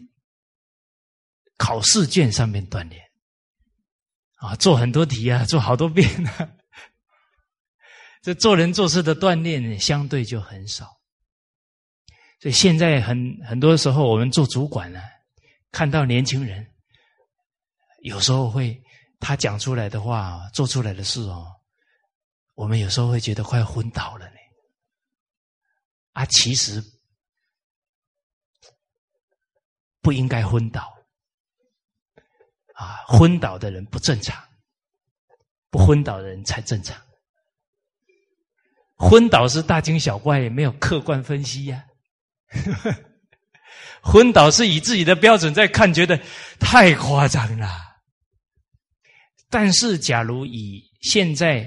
[1.57, 3.03] 考试卷上面锻炼
[4.35, 6.51] 啊，做很多题啊，做好多遍啊。
[8.21, 10.85] 这做人做事的锻炼相对就很少。
[12.39, 15.01] 所以现在很很多时候，我们做主管呢，
[15.71, 16.74] 看到年轻人，
[18.05, 18.79] 有时候会
[19.19, 21.51] 他讲出来的话，做出来的事哦，
[22.53, 24.35] 我们有时候会觉得快昏倒了呢。
[26.13, 26.83] 啊，其实。
[30.01, 30.93] 不应该昏倒
[32.75, 33.01] 啊！
[33.07, 34.39] 昏倒的人不正常，
[35.71, 36.95] 不昏倒的人才正常。
[38.95, 41.83] 昏倒是大惊小怪，也没有客观分析呀。
[44.03, 46.21] 昏倒是以自己的标准在看，觉得
[46.59, 47.84] 太夸张了。
[49.49, 51.65] 但是，假如以现在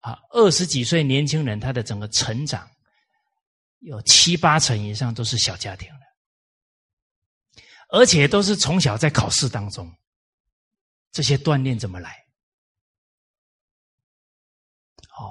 [0.00, 2.68] 啊二十几岁年轻人，他的整个成长
[3.80, 6.00] 有七八成以上都是小家庭了。
[7.90, 9.94] 而且都是从小在考试当中，
[11.12, 12.24] 这些锻炼怎么来？
[15.16, 15.30] 哦，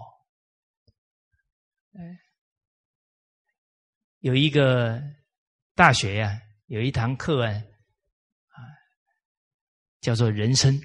[4.19, 5.01] 有一个
[5.75, 8.55] 大学呀，有一堂课啊，啊，
[9.99, 10.79] 叫做人生，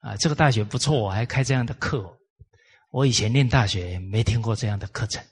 [0.00, 2.18] 啊，这个大学不错，我还开这样的课。
[2.90, 5.24] 我以前念大学没听过这样的课程。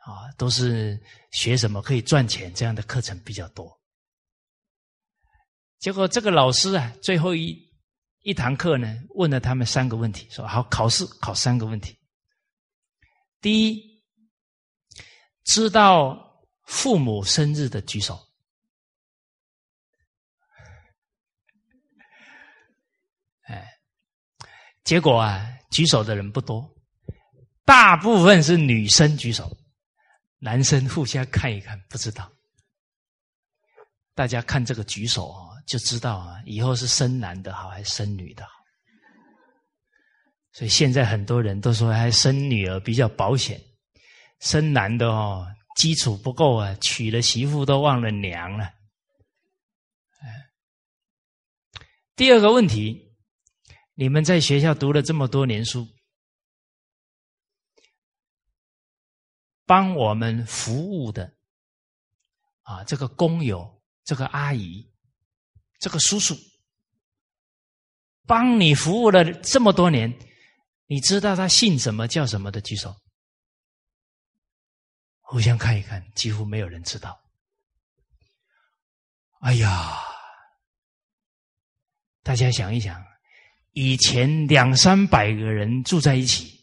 [0.00, 1.00] 啊，都是
[1.32, 3.80] 学什么可以赚钱这样的课程比较多。
[5.78, 7.56] 结果这个老师啊，最后一
[8.20, 8.86] 一堂课呢，
[9.16, 11.98] 问了他们三个问题，说：“好，考试考三个问题。
[13.40, 14.02] 第一，
[15.42, 18.18] 知道父母生日的举手。”
[23.44, 23.78] 哎，
[24.84, 26.70] 结果啊，举手的人不多，
[27.64, 29.50] 大部分是女生举手。
[30.38, 32.30] 男生互相看一看，不知道。
[34.14, 38.50] 大家看这个举手啊，就知道啊，以后是生男的好还是生女的好。
[40.52, 43.58] 所以现在很多人都说，还生女儿比较保险，
[44.40, 48.64] 生男的哦，基础不够啊，娶了媳妇都忘了娘了。
[50.20, 50.28] 哎
[52.14, 53.03] 第二个问题，
[53.94, 55.88] 你们在学校读了这么多年书。
[59.66, 61.38] 帮我们服务的
[62.64, 64.92] 啊，这个工友、这个阿姨、
[65.78, 66.36] 这个叔叔，
[68.26, 70.12] 帮你服务了这么多年，
[70.84, 72.60] 你知道他姓什么、叫什么的？
[72.60, 72.94] 举手，
[75.20, 77.18] 互相看一看，几乎没有人知道。
[79.40, 79.98] 哎呀，
[82.22, 83.02] 大家想一想，
[83.74, 86.60] 以前两三百个人住在一起，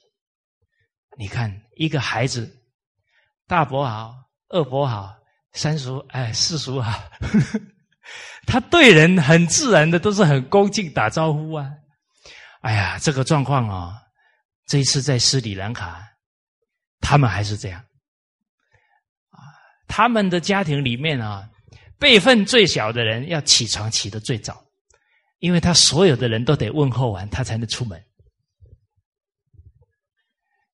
[1.18, 2.58] 你看一个孩子。
[3.48, 4.16] 大伯好，
[4.48, 5.14] 二伯好，
[5.52, 7.04] 三叔哎，四叔好。
[8.48, 11.70] 他对人很自然的，都是很恭敬打招呼啊。
[12.62, 14.02] 哎呀，这个状况啊，
[14.68, 16.02] 这一次在斯里兰卡，
[17.02, 17.82] 他们还是这样。
[19.32, 19.44] 啊，
[19.86, 21.50] 他们的家庭里面啊，
[22.00, 24.64] 辈分最小的人要起床起得最早，
[25.42, 28.02] 因为他所有的人都得问候完，他才能出门。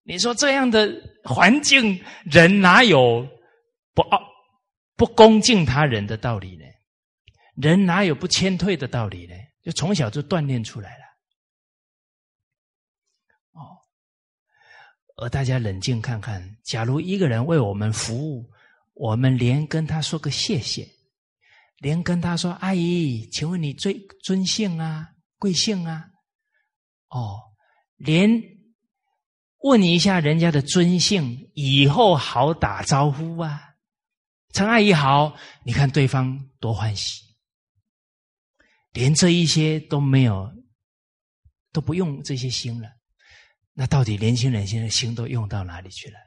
[0.04, 3.26] 你说这样的环境，人哪有
[3.94, 4.22] 不傲、
[4.98, 6.66] 不恭敬他人的道理呢？
[7.56, 9.34] 人哪有不谦退的道理呢？
[9.64, 11.04] 就从小就锻炼出来了。
[13.54, 13.80] 哦，
[15.16, 18.46] 而大家冷静看看，假如一个人为我们服务，
[18.96, 20.86] 我们连跟他说个谢谢，
[21.78, 25.10] 连跟他说“阿姨，请问你尊尊姓啊？
[25.38, 26.10] 贵姓啊？”
[27.10, 27.40] 哦，
[27.96, 28.56] 连。
[29.64, 33.74] 问一下人家的尊姓，以后好打招呼啊！
[34.54, 35.36] 陈阿姨好，
[35.66, 37.24] 你看对方多欢喜，
[38.92, 40.48] 连这一些都没有，
[41.74, 42.88] 都不用这些心了。
[43.74, 46.20] 那到底年轻人现在心都用到哪里去了？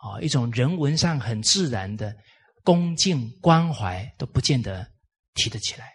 [0.00, 2.14] 哦，一种人文上很自然的
[2.62, 4.92] 恭敬关怀都不见得
[5.34, 5.86] 提得起来。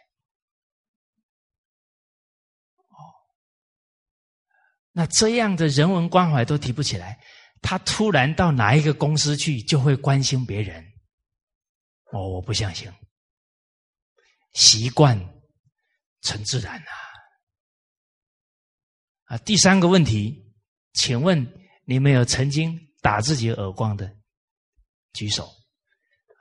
[2.87, 2.97] 哦
[4.91, 7.19] 那这样的人文关怀都提不起来，
[7.61, 10.83] 他突然到哪一个公司去就会关心别人？
[12.11, 12.91] 哦，我不相信。
[14.53, 15.17] 习惯
[16.21, 16.93] 成自然啊！
[19.25, 20.55] 啊，第三个问题，
[20.93, 21.45] 请问
[21.85, 24.15] 你们有曾经打自己耳光的？
[25.13, 25.49] 举手。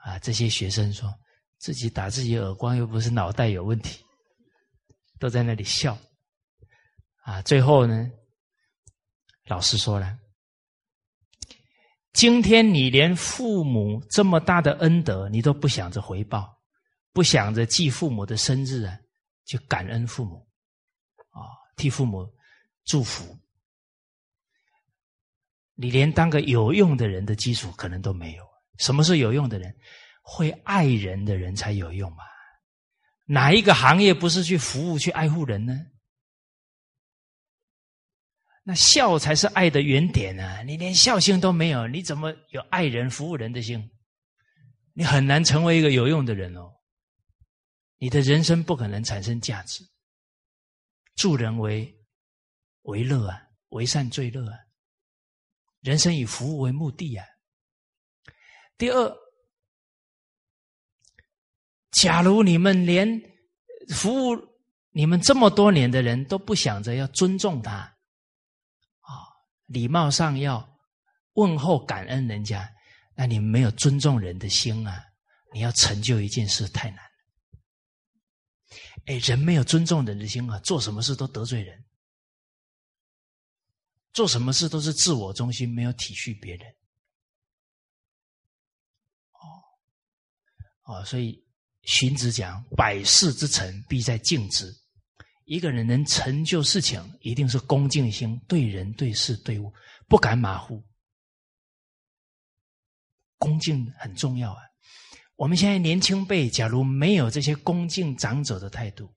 [0.05, 1.11] 啊，这些学生说
[1.57, 4.05] 自己打自己耳光，又不是脑袋有问题，
[5.19, 5.97] 都在那里笑。
[7.23, 8.11] 啊，最后呢，
[9.47, 10.15] 老师说了。
[12.13, 16.55] 今天你连父母这么大的恩德，你都不想着回报，
[17.11, 18.95] 不想着记父母的生日啊，
[19.43, 20.47] 就感恩父母，
[21.31, 22.31] 啊，替父母
[22.83, 23.35] 祝福，
[25.73, 28.54] 你连当个有用的人的基础可能都没有。
[28.77, 29.75] 什么是有用的人？
[30.27, 32.23] 会爱人的人才有用嘛？
[33.25, 35.73] 哪一个行业不是去服务、去爱护人呢？
[38.63, 40.63] 那孝才是爱的原点啊！
[40.63, 43.91] 你连孝心都没有，你怎么有爱人、服务人的心？
[44.93, 46.73] 你很难成为一个有用的人哦。
[47.97, 49.83] 你的人生不可能产生价值。
[51.15, 51.95] 助人为
[52.81, 54.57] 为乐啊，为善最乐啊。
[55.81, 57.25] 人生以服务为目的啊。
[58.77, 59.17] 第二，
[61.91, 63.07] 假如你们连
[63.95, 64.37] 服务
[64.91, 67.71] 你们这么多年的人都不想着要尊重他。
[67.73, 67.91] 啊
[69.67, 70.77] 礼貌上要
[71.33, 72.69] 问候感恩人家，
[73.15, 75.03] 那你们没有尊重人的心啊！
[75.53, 77.11] 你要成就一件事太难了。
[79.05, 81.83] 哎，人没有尊重人的心啊，做什么事都得罪人，
[84.13, 86.75] 做什么事都是自我中心，没有体恤别人。
[90.85, 91.39] 啊，所以
[91.83, 94.73] 荀子讲：“百事之成，必在敬之。”
[95.45, 99.71] 一个人能成就事情，一定是恭敬心，对人对事对物
[100.07, 100.83] 不敢马虎。
[103.37, 104.61] 恭敬很重要啊！
[105.35, 109.13] 我们现在年轻辈，假如没有这些恭敬长者的态度，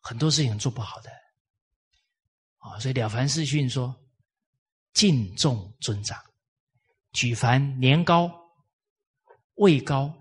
[0.00, 1.10] 很多事情做不好的。
[2.58, 3.94] 啊，所以《了凡四训》说：
[4.92, 6.22] 敬重尊长，
[7.12, 8.30] 举凡年高、
[9.58, 10.12] 位高、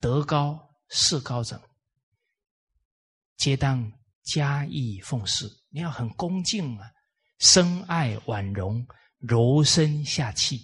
[0.00, 1.60] 德高、势高者。
[3.36, 3.90] 皆当
[4.24, 6.90] 加以奉事，你要很恭敬啊，
[7.38, 8.84] 深爱婉容，
[9.20, 10.60] 柔声下气。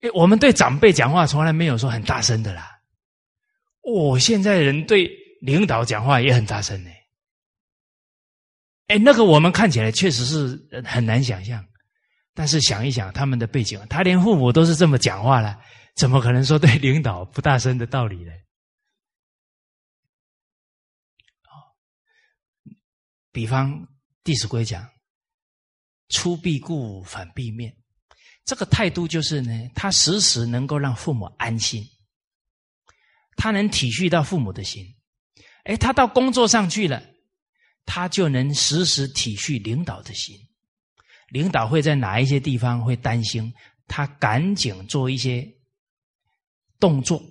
[0.00, 2.78] 哎，我们对长辈讲话从来没有说很大声的啦。
[3.80, 6.90] 哦，现在人对领导讲话也很大声呢。
[8.88, 11.64] 哎，那个我们看起来确实是很难想象，
[12.34, 15.58] 但是想一想他们的背景，他连父母都是这么讲话了，
[15.96, 18.32] 怎么可能说对领导不大声的道理呢？
[23.32, 23.72] 比方
[24.22, 24.88] 《弟子规》讲
[26.08, 27.76] “出必故，反必面”，
[28.44, 31.82] 这个态度就是呢，他时时能够让父母安心，
[33.36, 34.86] 他能体恤到父母的心。
[35.64, 37.02] 哎，他到工作上去了，
[37.84, 40.34] 他就能时时体恤领导的心。
[41.28, 43.52] 领导会在哪一些地方会担心，
[43.86, 45.46] 他赶紧做一些
[46.78, 47.22] 动作，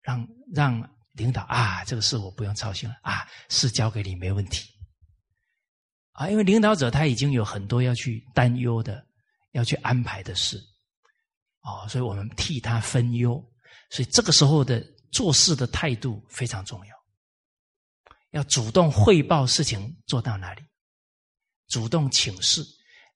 [0.00, 4.68] 让让领导啊，这个事我不用操心了啊，事交给你没问题。
[6.12, 9.02] 啊，因为领导者他已经有很多要去担忧的、
[9.52, 10.58] 要去安排的事，
[11.62, 13.42] 哦，所以我们替他分忧，
[13.90, 16.94] 所以这个时候的做事的态度非常重要，
[18.32, 20.62] 要主动汇报事情做到哪里，
[21.68, 22.62] 主动请示，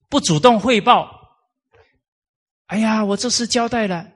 [0.09, 1.11] 不主动汇报，
[2.67, 4.11] 哎呀，我这事交代了，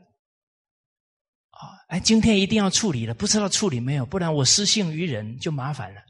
[1.91, 6.01] 哎，今天一定要处理了，不知道处理没有，不然我失信于人就麻烦了。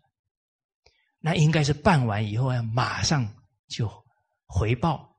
[1.21, 3.27] 那应该是办完以后要马上
[3.67, 3.91] 就
[4.47, 5.11] 回报，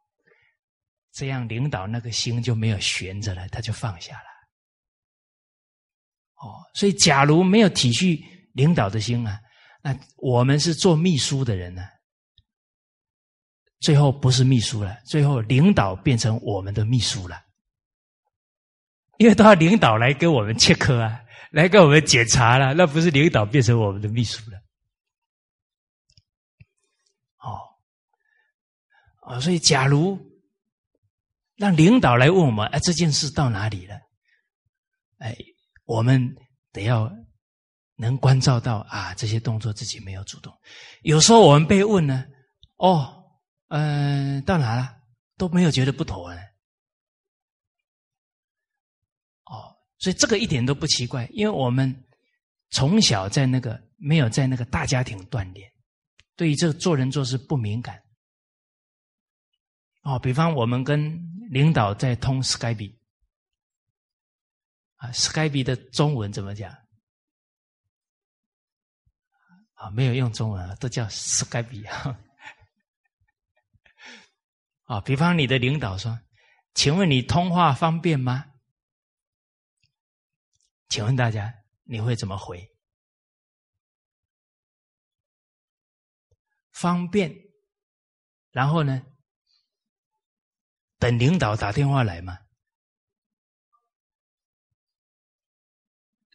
[1.12, 4.30] 这样领导那个心就没有悬着了，他就放下了。
[6.36, 9.40] 哦，所以假如没有体恤领导的心啊，
[9.82, 11.88] 那我们是做秘书的人呢，
[13.80, 17.42] 最后不是秘书了，最后领导变成我们的秘书了，
[19.22, 21.22] 因为都要领导来给我们切科啊，
[21.54, 24.60] 来给我们检查了，那不是领导变成我们的秘书了。
[29.22, 30.20] 啊，所以假如
[31.56, 33.96] 让领导来问我们，哎，这件事到哪里了？
[35.20, 35.38] 哎，
[35.86, 36.36] 我们
[36.72, 37.10] 得要
[37.98, 40.52] 能关照到啊，这些动作自己没有主动。
[41.04, 42.26] 有时候我们被问呢，
[42.78, 43.24] 哦，
[43.68, 44.98] 嗯，到哪了？
[45.38, 46.42] 都没有觉得不妥呢。
[49.46, 51.96] 哦，所以这个一点都不奇怪，因为我们
[52.72, 55.72] 从小在那个没有在那个大家庭锻炼，
[56.36, 58.02] 对于这个做人做事不敏感。
[60.02, 61.22] 哦，比方我们跟
[61.52, 62.96] 领导在通 Skype，
[64.96, 66.76] 啊，Skype 的中文怎么讲？
[69.76, 72.20] 啊，没有用中文啊，都叫 Skype 啊。
[74.86, 76.20] 啊，比方你的领导说
[76.74, 78.48] ：“请问你通话方便吗？”
[80.92, 82.70] 请问大家，你会怎么回？
[86.74, 87.34] 方便，
[88.52, 89.02] 然后呢？
[91.00, 92.38] 等领导打电话来吗？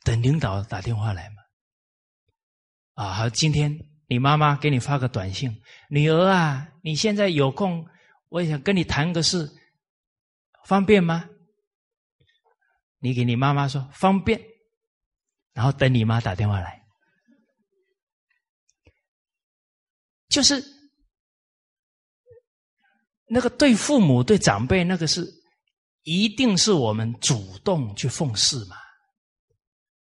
[0.03, 1.43] 等领导打电话来吗？
[2.95, 3.79] 啊，好，今天
[4.09, 7.87] 你妈妈给你发个短信，女儿啊，你现在有空，
[8.31, 9.47] 我想跟你谈个事，
[10.65, 11.29] 方便吗？
[12.99, 14.41] 你给你妈妈说方便，
[15.53, 16.85] 然后等你妈打电话来，
[20.29, 20.63] 就是
[23.27, 25.27] 那个对父母、对长辈，那个是
[26.03, 28.77] 一定是我们主动去奉事嘛？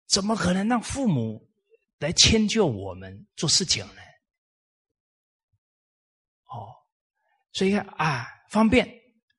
[0.07, 1.47] 怎么可能让父母？
[1.99, 4.01] 来迁就我们做事情呢？
[6.45, 6.71] 哦，
[7.51, 8.87] 所以看啊，方便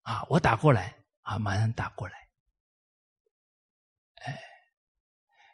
[0.03, 2.20] 啊，我打过来啊，马上打过来。
[4.21, 4.41] 哎，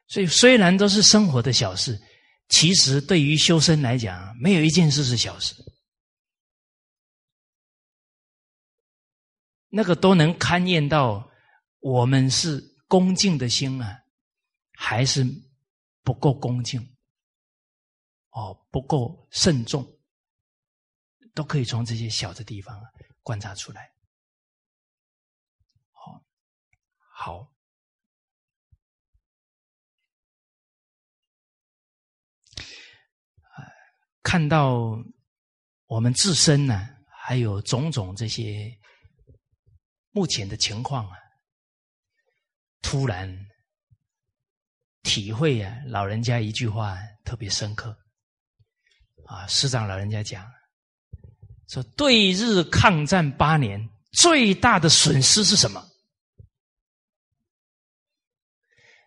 [0.07, 2.01] 所以虽然都是生活的小事，
[2.49, 5.55] 其实对于修身来讲，没有一件事是小事。
[9.69, 11.31] 那个都能勘验到，
[11.81, 14.01] 我们是恭敬的心啊，
[14.73, 15.25] 还是
[16.03, 16.81] 不够恭敬？
[18.31, 19.85] 哦，不够慎重，
[21.35, 22.81] 都可以从这些小的地方
[23.23, 23.91] 观察出来。
[27.19, 27.51] 好，
[34.27, 34.99] 看到
[35.87, 36.89] 我们自身呢，
[37.22, 38.77] 还有种种这些
[40.11, 41.16] 目前的情况啊，
[42.83, 43.33] 突然
[45.05, 47.97] 体会啊，老人家一句话特别深刻。
[49.27, 50.45] 啊，师长老人家讲
[51.68, 55.89] 说，对日抗战八年最大的损失是什么？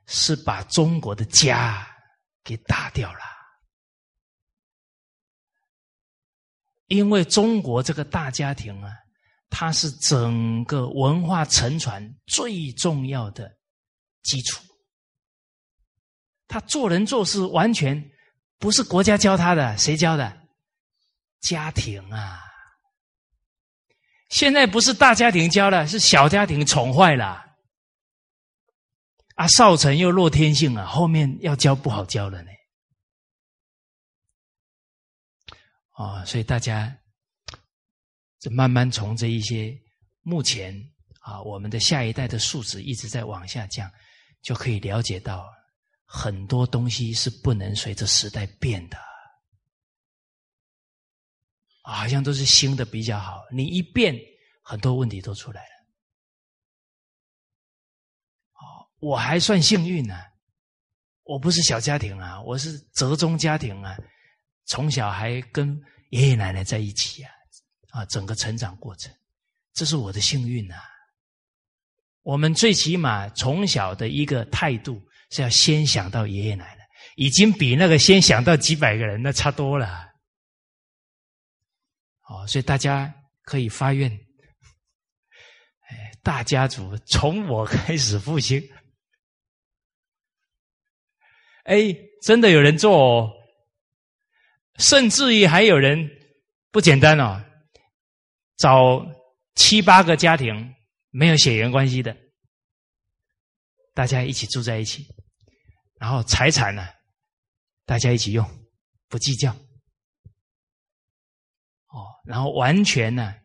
[0.08, 1.86] 是把中国的家
[2.42, 3.39] 给打掉了。
[6.90, 8.92] 因为中国这个大家庭啊，
[9.50, 13.50] 它是整个文化沉船最重要的
[14.22, 14.62] 基础。
[16.48, 18.12] 他做人做事完全。
[18.62, 20.38] 不是国家教他的，谁教的？
[21.40, 22.42] 家庭啊！
[24.28, 27.42] 现在不是大家庭教的，是小家庭宠坏了。
[29.36, 32.52] 啊，少成又落天性啊，后面要教不好教了呢。
[36.00, 36.98] 哦，所以大家，
[38.40, 39.78] 这慢慢从这一些
[40.22, 40.74] 目前
[41.20, 43.92] 啊，我们的下一代的素质一直在往下降，
[44.42, 45.46] 就可以了解到。
[46.12, 48.98] 很多东西是不能随着时代变的，
[51.84, 53.44] 好像都是新的比较好。
[53.52, 54.16] 你一变，
[54.64, 55.86] 很多问题都出来了。
[58.54, 60.16] 哦，我还算幸运呢，
[61.22, 63.96] 我不是小家庭啊，我是折中家庭啊，
[64.70, 65.78] 从小还跟
[66.12, 67.32] 爷爷奶奶在一起啊，
[67.90, 69.14] 啊，整个成长过程，
[69.74, 70.76] 这是我的幸运呐。
[72.22, 75.06] 我们最起码从小的一个态度。
[75.32, 80.10] 是要先想到爷爷奶奶，已经比那个先想到几百个人那差多了。
[82.28, 83.14] 哦，所以大家
[83.44, 84.12] 可以发愿，
[85.88, 88.60] 哎，大家族从我开始复兴。
[91.66, 93.32] 哎，真的有人做哦，
[94.80, 96.10] 甚至于还有人
[96.72, 97.44] 不简单哦，
[98.56, 99.06] 找
[99.56, 100.74] 七八个家庭
[101.10, 102.16] 没有血缘关系的。
[103.94, 105.06] 大家一起住在一起，
[105.96, 106.88] 然后财产呢，
[107.86, 108.50] 大家一起用，
[109.10, 109.52] 不计较。
[111.88, 113.36] 哦，然后完全呢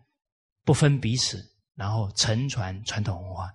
[0.62, 1.42] 不分彼此，
[1.74, 3.52] 然后承传传统文化。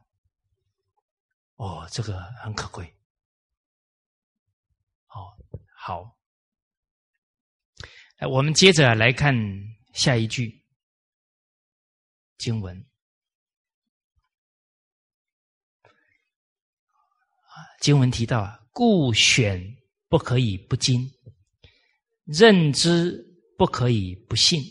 [1.55, 2.86] 哦，这个很可贵。
[5.07, 5.32] 哦，
[5.73, 6.18] 好，
[8.28, 9.34] 我们接着来看
[9.93, 10.61] 下一句
[12.38, 12.86] 经文。
[17.80, 19.63] 经文提到啊，故选
[20.09, 21.09] 不可以不精，
[22.26, 23.26] 认知
[23.57, 24.61] 不可以不信，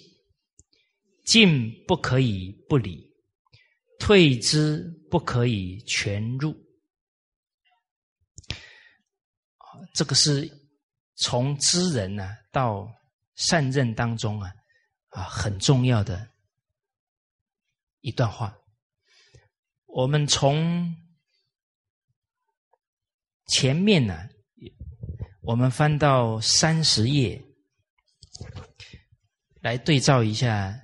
[1.24, 3.10] 进不可以不理，
[3.98, 6.54] 退之不可以全入。
[9.94, 10.46] 这个是
[11.16, 12.86] 从知人呢到
[13.38, 14.52] 善任当中啊
[15.08, 16.28] 啊很重要的
[18.00, 18.56] 一段话。
[19.86, 20.94] 我们从
[23.46, 24.28] 前面呢，
[25.40, 27.42] 我们翻到三十页，
[29.62, 30.78] 来对照一下，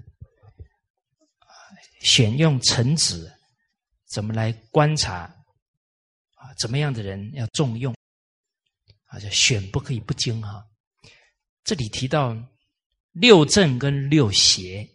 [2.01, 3.31] 选用臣子
[4.07, 5.23] 怎么来观察
[6.35, 6.55] 啊？
[6.59, 7.95] 怎么样的人要重用？
[9.07, 10.67] 啊，叫选不可以不精哈。
[11.65, 12.37] 这里提到
[13.13, 14.87] 六正跟六邪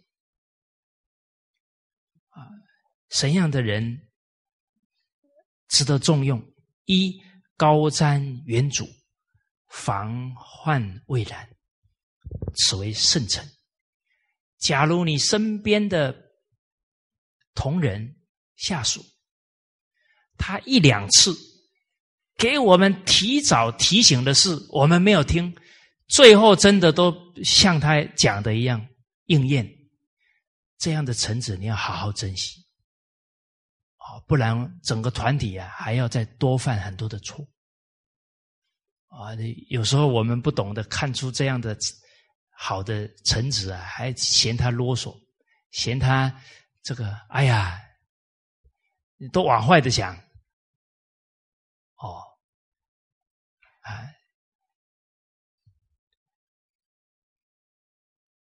[2.28, 2.46] 啊，
[3.08, 4.08] 什样的人
[5.68, 6.40] 值得重用？
[6.84, 7.20] 一
[7.56, 8.88] 高瞻远瞩，
[9.68, 11.48] 防患未然，
[12.54, 13.44] 此为圣臣。
[14.58, 16.14] 假如你身边的
[17.54, 18.16] 同仁
[18.56, 19.04] 下属，
[20.36, 21.34] 他一两次
[22.36, 25.52] 给我们提早提醒的事，我们没有听。
[26.10, 28.84] 最后真的都像他讲的一样
[29.26, 29.64] 应验，
[30.76, 32.60] 这样的臣子你要好好珍惜，
[33.96, 37.46] 啊，不然整个团体啊还要再多犯很多的错，
[39.06, 39.30] 啊，
[39.68, 41.78] 有时候我们不懂得看出这样的
[42.50, 45.16] 好的臣子啊，还嫌他啰嗦，
[45.70, 46.42] 嫌他
[46.82, 47.80] 这个，哎呀，
[49.32, 50.16] 都往坏的想，
[51.98, 52.20] 哦，
[53.82, 54.10] 啊。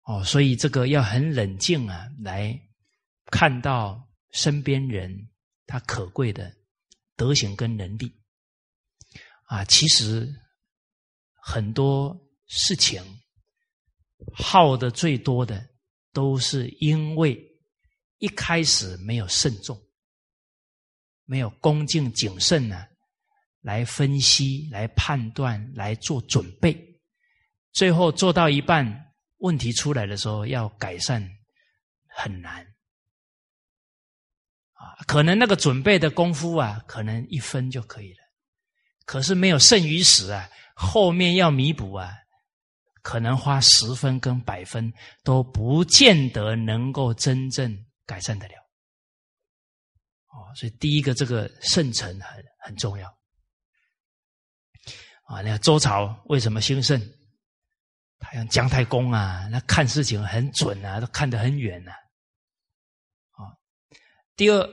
[0.04, 2.60] 哦，所以这个要很冷静啊，来
[3.26, 5.30] 看到身边人
[5.66, 6.54] 他可贵的
[7.16, 8.12] 德行跟能力
[9.46, 9.64] 啊。
[9.64, 10.30] 其实
[11.42, 12.14] 很多
[12.48, 13.02] 事情
[14.34, 15.66] 耗的最多的，
[16.12, 17.42] 都是因为
[18.18, 19.80] 一开始没有慎重，
[21.24, 22.84] 没有恭敬谨慎呢，
[23.62, 27.00] 来分析、来判断、来做准备，
[27.72, 29.03] 最后做到一半。
[29.44, 31.22] 问题出来的时候，要改善
[32.08, 32.64] 很难
[34.72, 34.96] 啊！
[35.06, 38.20] 可能那个准备的功夫啊，可能一分就可以了。
[39.04, 42.10] 可是没有剩余时啊，后面要弥补啊，
[43.02, 44.90] 可能花十分跟百分
[45.22, 48.54] 都不见得能够真正改善得了。
[50.28, 53.08] 哦，所以第一个这个圣臣很很重要
[55.26, 55.42] 啊！
[55.42, 56.98] 你看周朝为什么兴盛？
[58.24, 61.92] 他像姜太公啊，那看事情很准啊，都看得很远呐。
[63.32, 63.52] 啊，
[64.34, 64.68] 第二，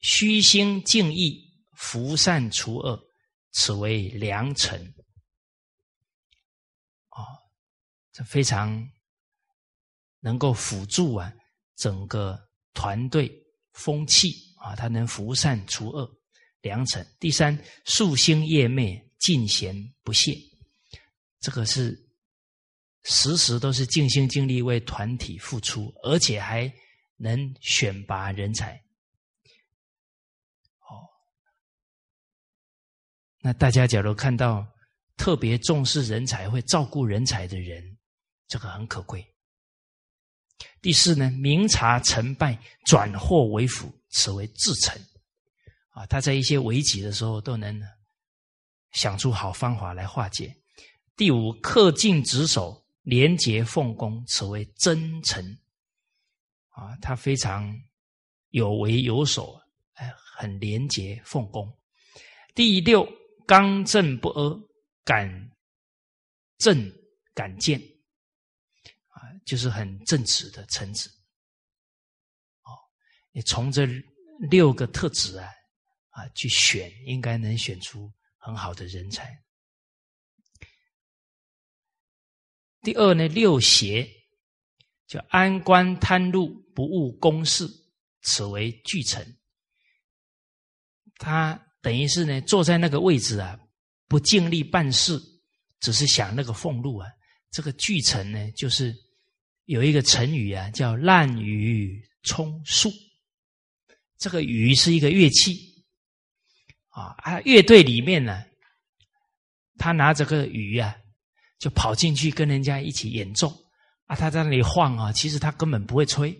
[0.00, 1.40] 虚心敬意，
[1.76, 3.00] 福善除恶，
[3.52, 4.82] 此为良臣。
[7.10, 7.22] 啊，
[8.12, 8.84] 这非常
[10.18, 11.32] 能够辅助啊
[11.76, 12.36] 整个
[12.74, 13.30] 团队
[13.72, 16.10] 风气啊，他能福善除恶，
[16.62, 17.06] 良臣。
[17.20, 20.36] 第三，夙兴夜寐，尽贤不懈，
[21.38, 22.09] 这个是。
[23.02, 26.72] 时时都是尽心尽力为团体付出，而且还
[27.16, 28.74] 能选拔人才。
[30.80, 31.08] 哦，
[33.40, 34.66] 那大家假如看到
[35.16, 37.96] 特别重视人才、会照顾人才的人，
[38.46, 39.26] 这个很可贵。
[40.82, 45.02] 第四呢，明察成败，转祸为福，此为至诚。
[45.90, 47.82] 啊，他在一些危急的时候都能
[48.92, 50.54] 想出好方法来化解。
[51.16, 52.78] 第五，恪尽职守。
[53.10, 55.44] 廉洁奉公，此为真诚
[56.68, 56.96] 啊！
[57.02, 57.76] 他非常
[58.50, 59.60] 有为有守，
[59.94, 61.76] 哎，很廉洁奉公。
[62.54, 63.04] 第六，
[63.48, 64.56] 刚正不阿，
[65.02, 65.50] 敢
[66.56, 66.88] 正
[67.34, 67.80] 敢谏
[69.08, 71.10] 啊，就是很正直的臣子。
[72.62, 72.70] 哦，
[73.32, 73.86] 你从这
[74.48, 75.50] 六个特质啊
[76.10, 79.36] 啊去选，应该能选出很好的人才。
[82.82, 84.08] 第二呢，六邪
[85.06, 87.68] 叫安官贪禄，不务公事，
[88.22, 89.36] 此为巨臣。
[91.16, 93.58] 他等于是呢，坐在那个位置啊，
[94.08, 95.20] 不尽力办事，
[95.80, 97.06] 只是想那个俸禄啊。
[97.50, 98.94] 这个巨臣呢，就是
[99.66, 102.90] 有一个成语啊，叫滥竽充数。
[104.16, 105.84] 这个竽是一个乐器
[106.88, 108.44] 啊，啊，乐队里面呢，
[109.76, 110.96] 他拿着个竽啊。
[111.60, 113.54] 就跑进去跟人家一起演奏
[114.06, 114.16] 啊！
[114.16, 116.36] 他在那里晃啊，其实他根本不会吹，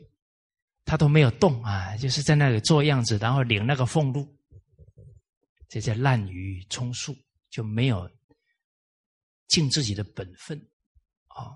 [0.86, 4.26] 他都没有动啊，就是在那里做样子，然后领那个俸禄，
[5.68, 7.14] 这叫滥竽充数，
[7.50, 8.10] 就没有
[9.46, 10.58] 尽自己的本分
[11.28, 11.54] 啊。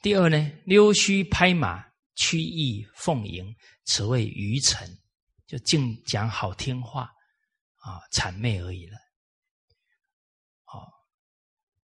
[0.00, 3.54] 第二呢，溜须拍马，曲意奉迎，
[3.84, 4.88] 此谓愚臣，
[5.46, 7.12] 就净讲好听话
[7.82, 8.96] 啊，谄媚而已了。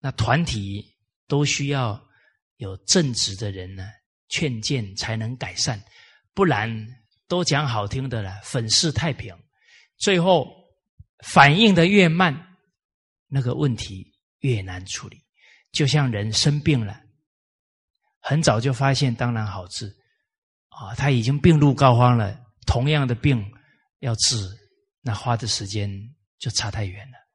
[0.08, 0.96] 那团体
[1.28, 2.02] 都需要
[2.56, 3.90] 有正直的人呢，
[4.30, 5.78] 劝谏才能改善，
[6.34, 6.88] 不然
[7.28, 9.38] 都讲好听的了，粉饰太平，
[9.98, 10.48] 最后
[11.26, 12.34] 反应的越慢，
[13.28, 15.22] 那个问题越难处理。
[15.74, 17.02] 就像人生病了，
[18.22, 19.94] 很早就发现，当然好治
[20.70, 23.46] 啊，他已经病入膏肓了，同样的病
[24.00, 24.38] 要治，
[25.02, 25.92] 那花的时间
[26.40, 27.27] 就差太远了。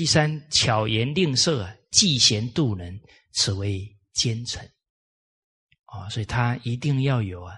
[0.00, 2.98] 第三，巧言令色啊，嫉贤妒能，
[3.34, 4.66] 此为奸臣。
[5.84, 7.54] 啊，所以他一定要有啊，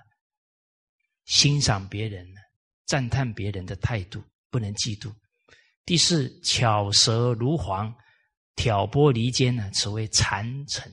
[1.24, 2.26] 欣赏别人、
[2.84, 4.20] 赞叹别人的态度，
[4.50, 5.14] 不能嫉妒。
[5.84, 7.94] 第四，巧舌如簧，
[8.56, 10.92] 挑拨离间呢，此为谗臣。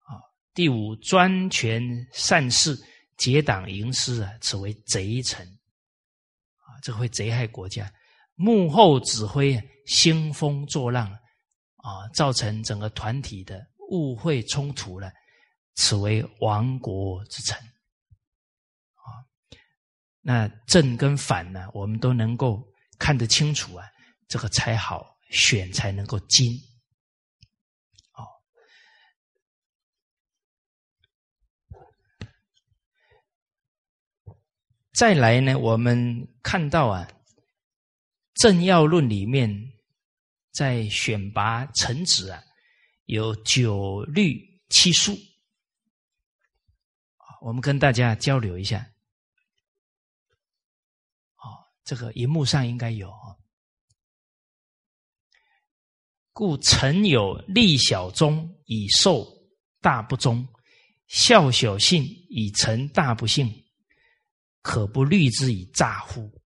[0.00, 0.20] 啊，
[0.52, 2.78] 第五，专权善事，
[3.16, 5.46] 结党营私啊，此为贼臣。
[5.46, 7.90] 啊，这会贼害国家，
[8.42, 11.12] 幕后指挥，兴风作浪，
[11.76, 15.12] 啊，造成整个团体的误会冲突了。
[15.74, 19.20] 此为亡国之臣，啊，
[20.22, 22.66] 那正跟反呢，我们都能够
[22.98, 23.86] 看得清楚啊，
[24.26, 26.52] 这个才好选，才能够精。
[28.14, 28.24] 哦，
[34.92, 37.06] 再来呢，我们看到啊，
[38.40, 39.54] 《政要论》里面
[40.50, 42.42] 在选拔臣子啊，
[43.04, 45.14] 有九律七术。
[47.42, 48.78] 我们跟大家交流一下，
[51.36, 53.36] 哦，这个荧幕上应该有啊。
[56.32, 59.26] 故臣有立小忠以受
[59.82, 60.48] 大不忠，
[61.08, 63.52] 孝小信以成大不幸，
[64.62, 66.39] 可不虑之以诈乎？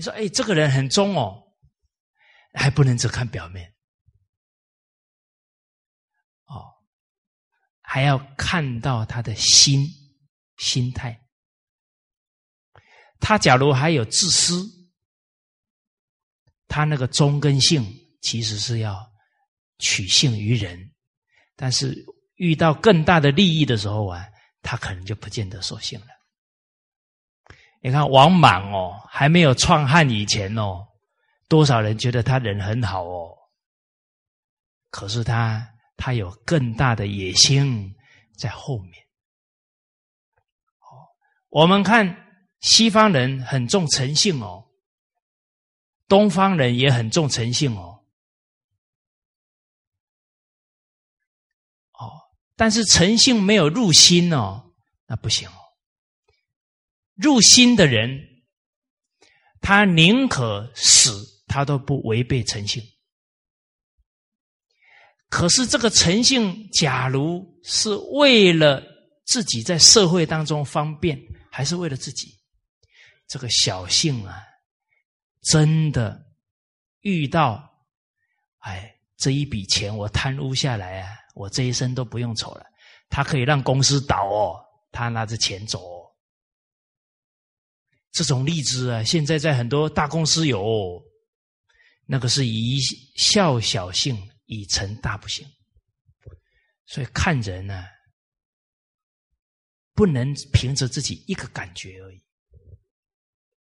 [0.00, 1.42] 你说，哎，这个人很忠哦，
[2.54, 3.70] 还不能只看表面。
[6.46, 6.64] 哦
[7.82, 9.86] 还要看到他的心
[10.56, 11.20] 心态。
[13.18, 14.64] 他假如还有自私，
[16.66, 17.84] 他那个忠跟性
[18.22, 19.06] 其实是要
[19.80, 20.90] 取信于人，
[21.56, 21.94] 但是
[22.36, 24.26] 遇到更大的利益的时候啊，
[24.62, 26.06] 他可能就不见得守信了。
[27.80, 30.86] 你看王莽哦，还没有创汉以前哦，
[31.48, 33.36] 多少人觉得他人很好哦，
[34.90, 35.66] 可是他。
[36.02, 37.94] 他有更大的野心
[38.34, 39.04] 在后面。
[40.78, 41.12] 哦，
[41.50, 42.16] 我们看
[42.60, 44.64] 西方人很重诚信哦，
[46.08, 48.02] 东方人也很重诚信哦。
[51.92, 52.10] 哦，
[52.56, 54.72] 但是诚信没有入心哦，
[55.04, 55.46] 那不行。
[57.20, 58.18] 入心的人，
[59.60, 62.82] 他宁可死，他都不违背诚信。
[65.28, 68.82] 可是这个诚信，假如是为了
[69.26, 71.20] 自己在社会当中方便，
[71.52, 72.34] 还是为了自己？
[73.28, 74.42] 这个小性啊，
[75.42, 76.20] 真的
[77.02, 77.62] 遇到，
[78.60, 82.66] 哎，这一笔钱我贪污下来啊，我这一生都不用愁了。
[83.08, 84.56] 他可以让公司倒哦，
[84.90, 85.99] 他拿着钱走。
[88.12, 91.02] 这种例子啊，现在在很多大公司有，
[92.06, 92.78] 那个是以
[93.16, 94.16] 孝小性。
[94.52, 95.46] 以成大不幸，
[96.84, 97.84] 所以看人呢，
[99.94, 102.20] 不能凭着自己一个感觉而已，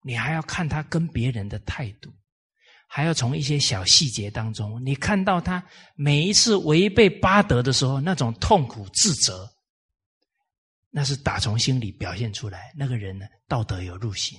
[0.03, 2.13] 你还要看他跟别人的态度，
[2.89, 5.65] 还要从一些小细节当中，你看到他
[5.95, 9.49] 每一次违背八德的时候，那种痛苦自责，
[10.95, 12.71] 那是打从心里表现出来。
[12.77, 14.39] 那个人呢，道德有入心，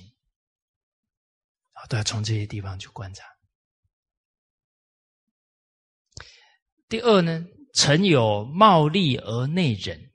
[1.72, 3.24] 啊，都要从这些地方去观察。
[6.88, 7.44] 第二呢，
[7.74, 10.12] 臣有貌利而内忍，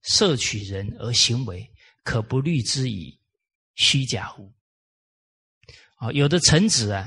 [0.00, 1.70] 摄取人而行为，
[2.02, 3.20] 可不虑之以
[3.74, 4.50] 虚假乎？
[5.96, 7.06] 啊，有的臣子啊，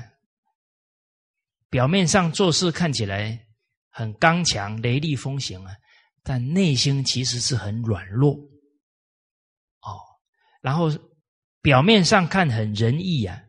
[1.71, 3.47] 表面上做事看起来
[3.89, 5.75] 很刚强、雷厉风行啊，
[6.21, 8.37] 但内心其实是很软弱。
[10.65, 10.89] 然后
[11.61, 13.39] 表面上看很仁义啊，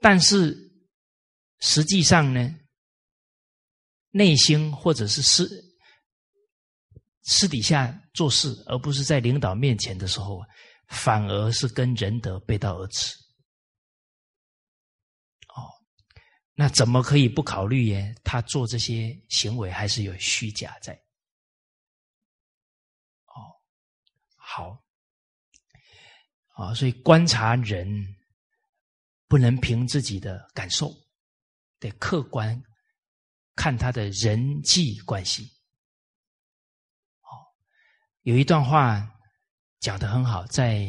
[0.00, 0.52] 但是
[1.60, 2.58] 实际上呢？
[4.10, 5.48] 内心或者是私
[7.22, 10.42] 私底下做事，而不是在领导面前的时候，
[10.88, 13.14] 反而是跟仁德背道而驰。
[15.54, 15.70] 哦，
[16.54, 18.12] 那怎么可以不考虑耶？
[18.24, 20.94] 他做这些行为还是有虚假在。
[23.26, 23.38] 哦，
[24.34, 24.82] 好，
[26.56, 27.86] 啊，所以观察人
[29.28, 30.92] 不能凭自己的感受，
[31.78, 32.62] 得客观。
[33.58, 35.44] 看他的人际关系，
[37.22, 37.40] 哦，
[38.20, 39.18] 有一段话
[39.80, 40.86] 讲的很好，在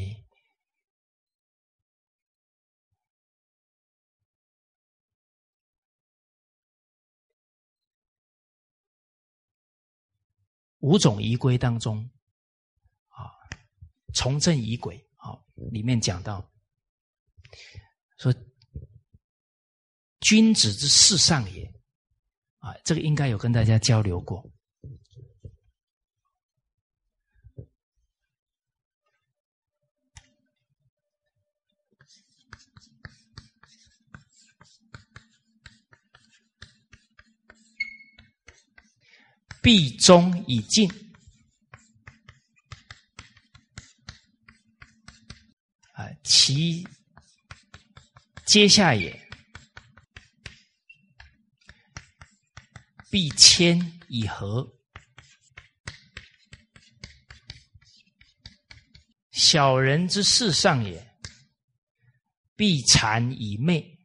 [10.80, 12.12] 五种仪规当中，
[13.08, 13.32] 啊，
[14.14, 15.07] 从政仪轨，
[15.72, 16.52] 里面讲到
[18.18, 18.34] 说，
[20.20, 21.66] 君子之事上也，
[22.60, 24.50] 啊，这个应该有跟大家交流过。
[39.60, 40.90] 必忠以敬，
[45.98, 46.88] 啊，其
[48.46, 49.12] 阶下也；
[53.10, 54.78] 必谦以和，
[59.32, 61.02] 小人之事上也；
[62.56, 63.97] 必谄以媚。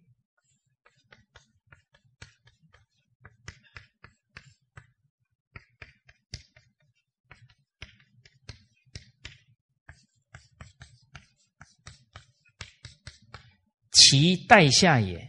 [14.13, 15.27] 其待下也，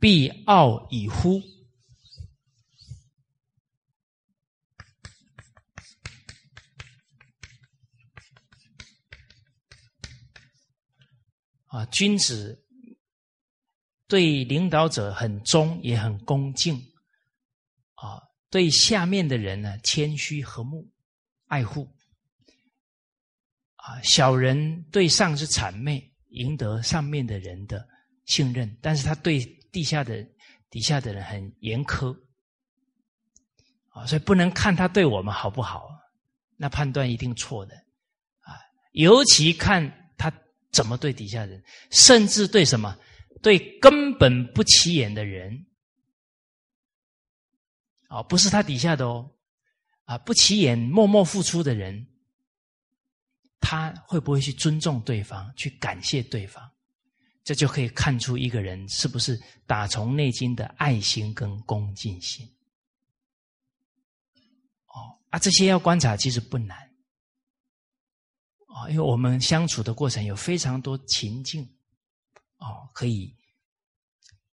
[0.00, 1.40] 必傲以乎？
[11.66, 12.66] 啊，君子
[14.08, 16.74] 对领导者很忠，也很恭敬。
[17.94, 18.20] 啊，
[18.50, 20.90] 对下面的人呢，谦虚和睦，
[21.46, 21.96] 爱护。
[23.88, 27.88] 啊，小人对上是谄媚，赢得上面的人的
[28.26, 29.40] 信任，但是他对
[29.72, 30.22] 地下的
[30.68, 32.14] 底下的人很严苛，
[33.88, 35.88] 啊，所以不能看他对我们好不好，
[36.58, 37.74] 那判断一定错的，
[38.40, 38.60] 啊，
[38.92, 40.30] 尤其看他
[40.70, 42.94] 怎么对底下人，甚至对什么，
[43.40, 45.64] 对根本不起眼的人，
[48.08, 49.30] 啊，不是他底下的哦，
[50.04, 52.06] 啊，不起眼、默默付出的人。
[53.60, 56.70] 他会不会去尊重对方，去感谢对方？
[57.44, 62.46] 这就可以看出一个人是不是打从内心的爱心跟恭敬心。
[64.88, 66.76] 哦，啊，这些要观察其实不难。
[68.66, 71.66] 哦，因为我们相处的过程有非常多情境，
[72.58, 73.34] 哦，可以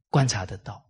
[0.09, 0.84] 观察得到。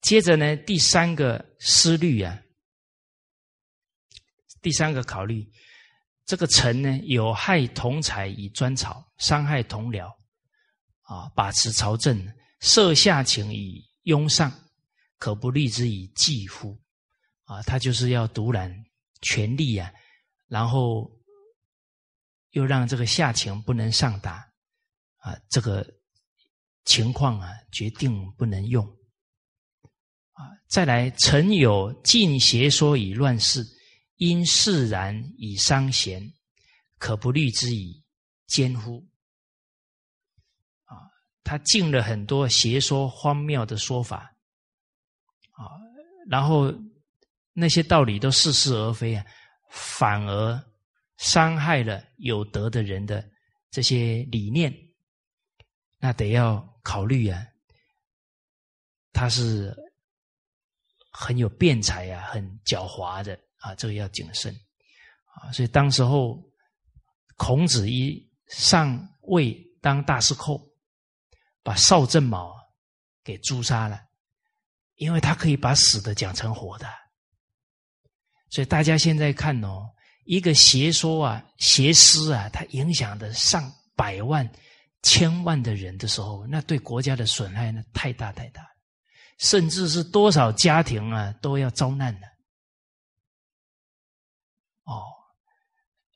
[0.00, 2.40] 接着呢，第三个思虑啊，
[4.62, 5.46] 第三个考虑，
[6.24, 10.08] 这个臣呢有害同才以专朝，伤害同僚，
[11.02, 12.26] 啊，把持朝政，
[12.60, 14.50] 设下情以拥上，
[15.18, 16.80] 可不立之以继乎？
[17.44, 18.74] 啊，他就是要独揽
[19.20, 19.92] 权力啊，
[20.48, 21.10] 然后
[22.52, 24.48] 又让这个下情不能上达，
[25.18, 25.86] 啊，这个
[26.84, 28.99] 情况啊，决定不能用。
[30.40, 33.66] 啊再来，臣有尽邪说以乱世，
[34.16, 36.22] 因释然以伤贤，
[36.96, 38.00] 可不虑之以
[38.46, 39.04] 奸乎？
[40.84, 40.94] 啊，
[41.42, 44.32] 他尽了很多邪说荒谬的说法，
[45.50, 45.74] 啊，
[46.28, 46.72] 然后
[47.52, 49.26] 那些道理都似是而非啊，
[49.70, 50.64] 反而
[51.16, 53.28] 伤害了有德的人的
[53.72, 54.72] 这些理念，
[55.98, 57.44] 那得要考虑啊，
[59.12, 59.76] 他是。
[61.20, 64.50] 很有辩才啊，很狡猾的啊，这个要谨慎
[65.34, 65.52] 啊。
[65.52, 66.42] 所以当时候，
[67.36, 70.58] 孔子一上位当大司寇，
[71.62, 72.54] 把邵正卯
[73.22, 74.00] 给诛杀了，
[74.94, 76.88] 因为他可以把死的讲成活的。
[78.48, 79.86] 所以大家现在看哦，
[80.24, 84.50] 一个邪说啊、邪思啊，它影响的上百万、
[85.02, 88.66] 千万的人的时候，那对国家的损害呢，太大太大。
[89.40, 92.26] 甚至是多少家庭啊都要遭难的
[94.84, 95.02] 哦，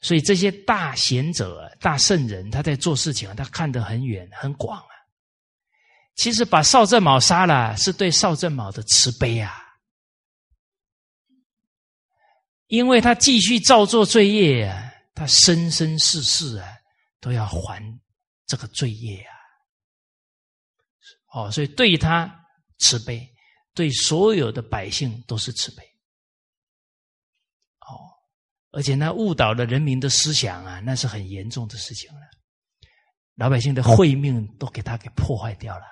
[0.03, 4.93] 所以这些大贤者、大圣人，他在做事情，他看得很远很广啊。
[6.17, 9.57] 其实把邵正卯杀了，是对邵正卯的慈悲啊，
[12.67, 16.69] 因为他继续造作罪业啊，他生生世世啊
[17.21, 17.83] 都要还
[18.45, 19.33] 这个罪业啊。
[21.33, 22.44] 哦，所以对他。
[22.85, 23.27] 慈悲
[23.73, 25.83] 对所有的百姓都是慈悲，
[27.81, 27.97] 哦，
[28.73, 32.21] 而且那误导了人民的思想啊，那是很严重的事情了。
[33.37, 35.85] 老百姓的慧命都给他给破坏掉了。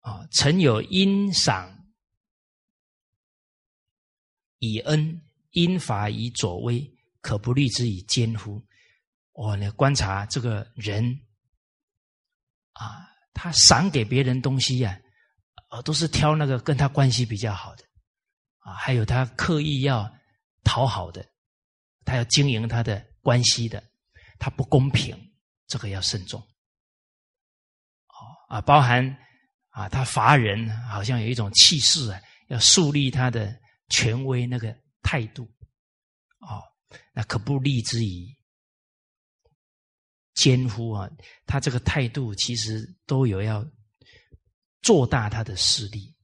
[0.00, 1.92] 啊，曾有因赏
[4.58, 8.64] 以恩，因罚以左威，可不虑之以奸乎？
[9.32, 11.20] 我呢观察这个人
[12.78, 14.98] 啊，他赏给别人东西呀，
[15.84, 17.84] 都是挑那个跟他关系比较好的
[18.60, 20.08] 啊，还有他刻意要
[20.64, 21.26] 讨好的，
[22.04, 23.82] 他要经营他的关系的，
[24.38, 25.16] 他不公平，
[25.66, 26.40] 这个要慎重。
[26.40, 28.16] 哦
[28.48, 29.16] 啊，包含。
[29.70, 33.56] 啊，他罚人好像有一种气势啊，要树立他的
[33.90, 35.44] 权威那个态度，
[36.40, 36.60] 哦，
[37.14, 38.26] 那可不立之以
[40.38, 41.10] 奸乎啊！
[41.46, 43.66] 他这个态度其实都有要
[44.82, 46.14] 做大他的势力，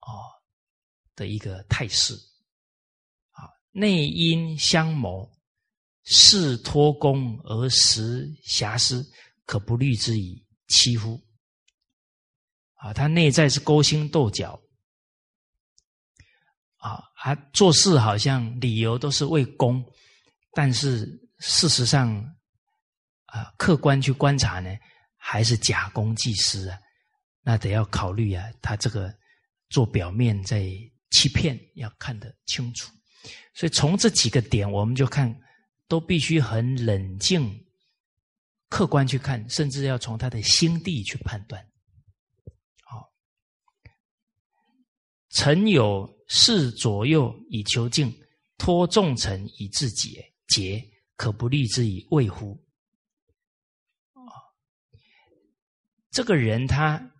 [0.00, 0.20] 哦
[1.16, 2.12] 的一个态势。
[3.30, 5.26] 啊，内因相谋，
[6.04, 9.02] 事托功而实瑕疵，
[9.46, 11.18] 可不虑之以欺乎？
[12.74, 14.60] 啊，他内在是勾心斗角，
[16.76, 19.82] 啊，他做事好像理由都是为公，
[20.52, 21.06] 但是
[21.38, 22.36] 事实上，
[23.32, 24.70] 啊，客观去观察呢，
[25.16, 26.78] 还是假公济私啊，
[27.40, 29.10] 那得要考虑啊，他这个
[29.70, 30.68] 做表面在
[31.10, 32.92] 欺骗，要看得清楚。
[33.54, 35.34] 所以从这几个点，我们就看，
[35.88, 37.58] 都必须很冷静、
[38.68, 41.66] 客观去看，甚至要从他的心地去判断。
[42.84, 43.10] 好
[45.30, 48.14] 臣有事左右以求静，
[48.58, 52.62] 托众臣以自节，节可不立之以畏乎？
[56.12, 57.10] 这个人他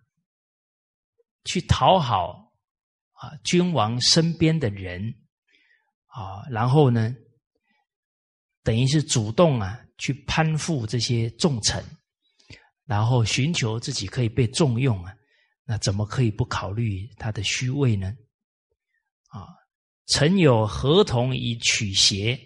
[1.45, 2.53] 去讨好
[3.13, 5.13] 啊君王身边的人
[6.05, 7.13] 啊，然后呢，
[8.63, 11.83] 等于是主动啊去攀附这些重臣，
[12.85, 15.11] 然后寻求自己可以被重用啊。
[15.65, 18.13] 那怎么可以不考虑他的虚位呢？
[19.29, 19.47] 啊，
[20.07, 22.39] 臣有合同以取邪，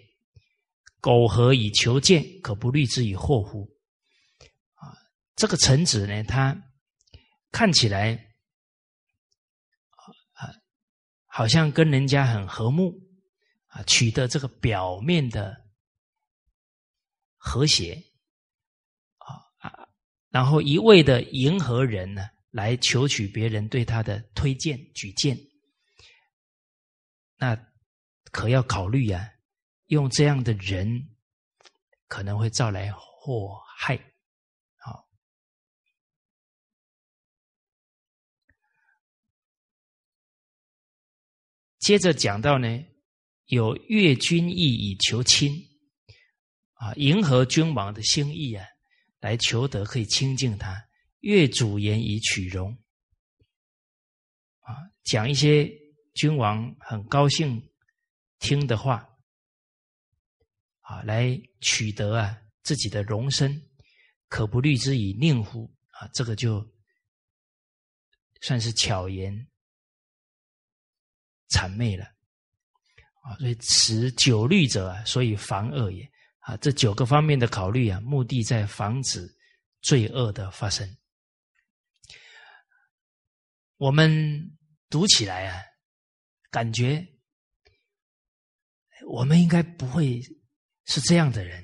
[1.02, 3.68] 苟合以求见，可不虑之以祸乎？
[5.38, 6.58] 这个臣子呢，他
[7.52, 8.14] 看起来
[10.34, 10.52] 啊，
[11.28, 12.94] 好像跟人家很和睦
[13.68, 15.56] 啊，取得这个表面的
[17.38, 18.04] 和谐
[19.20, 19.88] 啊啊，
[20.30, 22.28] 然后一味的迎合人呢？
[22.50, 25.38] 来求取别人对他的推荐举荐，
[27.36, 27.56] 那
[28.32, 29.34] 可要考虑呀。
[29.88, 31.16] 用这样的人
[32.08, 34.00] 可能会招来祸害。
[41.88, 42.68] 接着讲到呢，
[43.46, 45.56] 有越君意以求亲
[46.74, 48.66] 啊，迎合君王的心意啊，
[49.22, 50.86] 来求得可以亲近他。
[51.22, 52.78] 越主言以取容，
[54.60, 54.76] 啊，
[55.06, 55.72] 讲一些
[56.14, 57.72] 君王很高兴
[58.40, 59.08] 听的话，
[60.82, 63.66] 啊，来取得啊自己的容身，
[64.28, 65.74] 可不虑之以宁乎？
[65.92, 66.70] 啊，这个就
[68.42, 69.48] 算是巧言
[71.50, 72.06] 谄媚了，
[73.22, 76.10] 啊，所以此九虑者啊，所以防恶也。
[76.40, 79.28] 啊，这九个方面的考虑啊，目的在防止
[79.82, 80.90] 罪恶的发生。
[83.76, 84.58] 我们
[84.90, 85.62] 读起来啊，
[86.50, 87.06] 感觉
[89.10, 90.22] 我们应该不会
[90.86, 91.62] 是这样的人，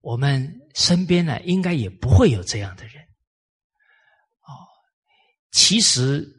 [0.00, 3.04] 我们身边呢应该也不会有这样的人。
[4.40, 4.50] 哦，
[5.52, 6.35] 其实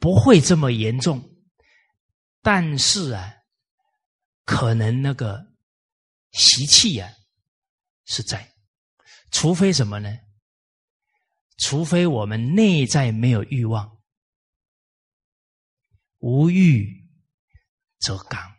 [0.00, 1.22] 不会这么严重，
[2.42, 3.34] 但是啊，
[4.44, 5.46] 可能那个
[6.32, 7.14] 习气呀
[8.06, 8.54] 是在，
[9.30, 10.18] 除非什么呢？
[11.58, 14.00] 除非我们内在没有欲望，
[16.16, 17.06] 无欲
[17.98, 18.56] 则刚，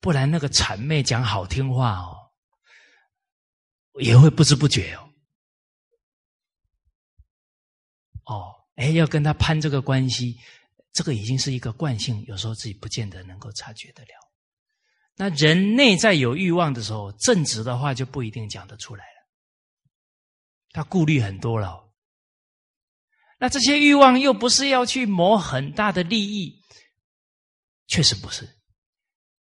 [0.00, 2.32] 不然那个谄媚讲好听话哦，
[4.00, 5.12] 也会不知不觉哦。
[8.24, 10.38] 哦，哎，要跟他攀这个关系，
[10.92, 14.10] 这个已经是一个惯性，有时候自己不见得能够察觉得了。
[15.16, 19.26] 那人内在有欲望的时候，正直的话就不一定讲得出来了，
[20.72, 21.90] 他顾虑很多了。
[23.38, 26.62] 那这些欲望又不是要去谋很大的利益，
[27.86, 28.48] 确实不是。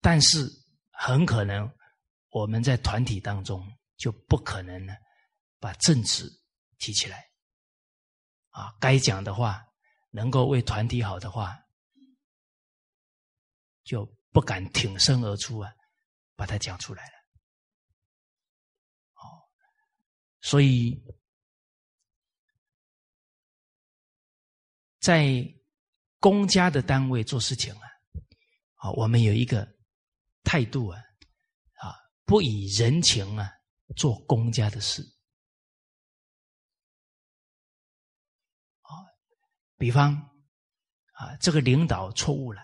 [0.00, 0.50] 但是
[0.90, 1.70] 很可能
[2.30, 3.66] 我们在团体当中
[3.96, 4.94] 就不可能呢，
[5.58, 6.24] 把正直
[6.78, 7.29] 提起来。
[8.60, 9.64] 啊，该讲的话，
[10.10, 11.58] 能够为团体好的话，
[13.84, 15.72] 就不敢挺身而出啊，
[16.36, 17.12] 把它讲出来了。
[19.14, 19.24] 哦，
[20.42, 21.02] 所以
[24.98, 25.42] 在
[26.18, 27.88] 公家的单位做事情啊，
[28.74, 29.66] 啊，我们有一个
[30.44, 31.00] 态度啊，
[31.76, 31.96] 啊，
[32.26, 33.50] 不以人情啊
[33.96, 35.02] 做公家的事。
[39.80, 40.14] 比方，
[41.12, 42.60] 啊，这个领导错误了，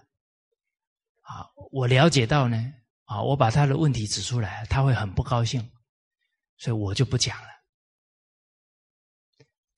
[1.23, 5.67] 啊，我了解到呢，啊，我把他的问题指出来，他会很不高兴，
[6.59, 7.49] 所以我就不讲了。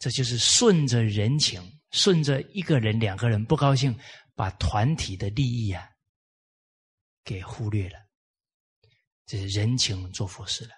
[0.00, 1.62] 这就是顺着人情，
[1.92, 3.96] 顺着一个人、两个人不高兴，
[4.34, 5.88] 把团体的利益啊
[7.22, 8.00] 给忽略了，
[9.26, 10.74] 这是人情做佛事了。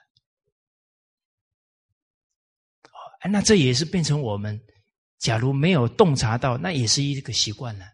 [2.83, 4.63] 哦，那这也是变成我们。
[5.21, 7.87] 假如没有洞察到，那也是一个习惯了。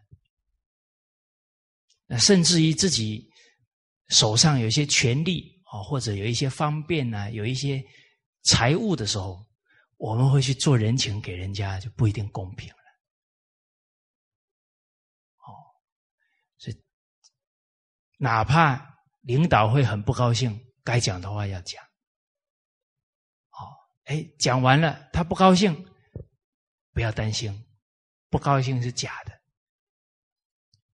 [2.05, 3.29] 那甚至于自己
[4.07, 7.83] 手上有些权利啊，或者有一些方便啊，有一些
[8.43, 9.45] 财物的时候，
[9.97, 12.75] 我们会去做人情给人家，就不一定公平了。
[15.39, 15.51] 哦，
[16.57, 16.77] 所以
[18.17, 21.83] 哪怕领导会很不高兴，该讲的话要讲。
[23.49, 23.67] 好，
[24.05, 25.85] 哎，讲完了，他不高兴。
[26.97, 27.63] 不要担心，
[28.27, 29.39] 不高兴是假的，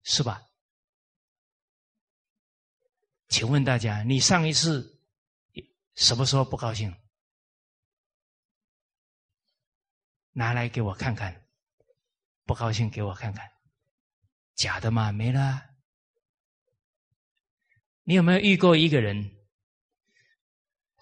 [0.02, 0.42] 是吧？
[3.28, 5.00] 请问大家，你上一次
[5.94, 6.92] 什么时候不高兴？
[10.32, 11.46] 拿来给我看看，
[12.46, 13.48] 不高兴给我看看，
[14.56, 15.12] 假的吗？
[15.12, 15.70] 没了。
[18.02, 19.36] 你有没有遇过一个人？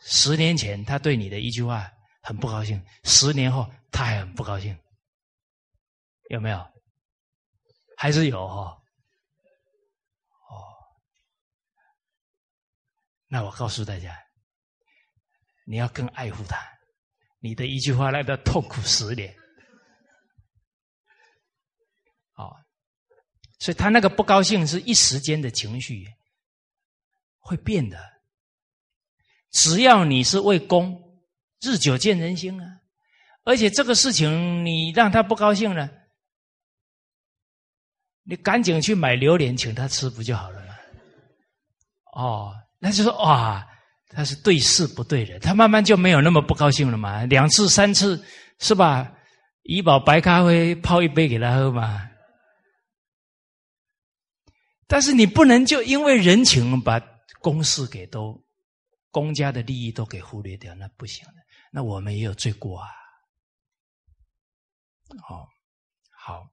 [0.02, 1.90] 十年前他对你的一句话
[2.20, 4.78] 很不高兴，十年后他还很不高兴。
[6.30, 6.64] 有没有？
[7.96, 8.80] 还是有哈？
[10.48, 10.62] 哦，
[13.26, 14.16] 那我告诉大家，
[15.66, 16.56] 你要更爱护他。
[17.40, 19.36] 你的一句话让他痛苦十年。
[22.36, 22.54] 哦，
[23.58, 26.06] 所以他那个不高兴是一时间的情绪，
[27.40, 27.98] 会变的。
[29.50, 31.20] 只要你是为公，
[31.60, 32.80] 日久见人心啊。
[33.42, 35.98] 而且这个事情你让他不高兴了。
[38.30, 40.74] 你赶紧去买榴莲请他吃不就好了吗？
[42.12, 43.66] 哦，那就说哇，
[44.06, 47.24] 他是对事不对人，他慢慢就没有那么不高兴了嘛。
[47.24, 48.24] 两次三次
[48.60, 49.12] 是吧？
[49.64, 52.08] 怡宝白咖啡泡一杯给他喝嘛。
[54.86, 57.02] 但是你不能就因为人情把
[57.40, 58.40] 公事给都
[59.10, 61.34] 公家的利益都给忽略掉，那不行的。
[61.72, 62.86] 那我们也有罪过啊。
[65.26, 65.48] 好，
[66.12, 66.48] 好。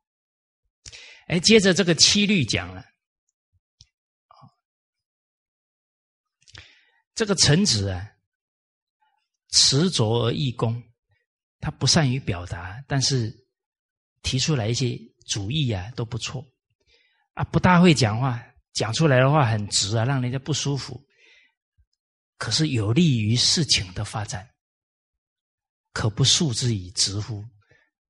[1.27, 2.85] 哎，接着这个七律讲了，
[7.13, 8.11] 这个臣子啊，
[9.49, 10.81] 执着而易攻，
[11.59, 13.33] 他不善于表达，但是
[14.21, 14.97] 提出来一些
[15.27, 16.45] 主意啊都不错，
[17.33, 21.05] 啊不大会讲话，讲出来的话很直啊，让人家不舒服，
[22.37, 24.49] 可是有利于事情的发展，
[25.91, 27.43] 可不束之以直乎？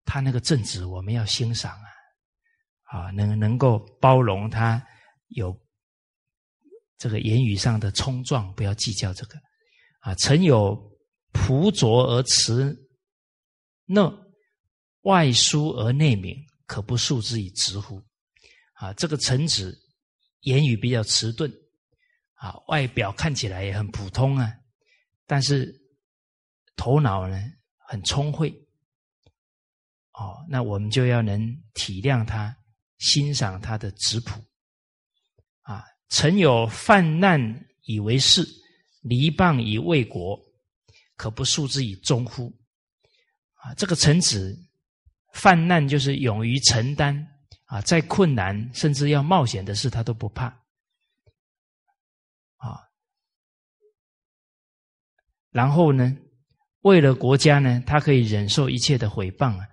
[0.06, 1.97] 他那个正直，我们要欣赏啊。
[2.88, 4.86] 啊，能能够包容他
[5.28, 5.58] 有
[6.98, 9.38] 这个言语上的冲撞，不要计较这个。
[10.00, 10.76] 啊，曾有
[11.34, 12.76] 朴拙而辞
[13.86, 14.14] 讷，
[15.02, 16.36] 外疏而内敏，
[16.66, 18.02] 可不恕之以直乎？
[18.74, 19.78] 啊，这个臣子
[20.42, 21.52] 言语比较迟钝，
[22.36, 24.50] 啊，外表看起来也很普通啊，
[25.26, 25.74] 但是
[26.78, 27.38] 头脑呢
[27.80, 28.50] 很聪慧。
[30.14, 31.40] 哦，那我们就要能
[31.74, 32.56] 体谅他。
[32.98, 34.44] 欣赏他的质朴，
[35.62, 37.40] 啊，曾有犯难
[37.84, 38.44] 以为事，
[39.02, 40.40] 离谤以为国，
[41.16, 42.52] 可不恕之以忠乎？
[43.54, 44.58] 啊，这个臣子
[45.34, 47.28] 犯难就是勇于承担
[47.66, 50.46] 啊，再困难甚至要冒险的事他都不怕，
[52.58, 52.80] 啊，
[55.52, 56.18] 然后呢，
[56.82, 59.68] 为了国家呢，他可以忍受一切的毁谤啊，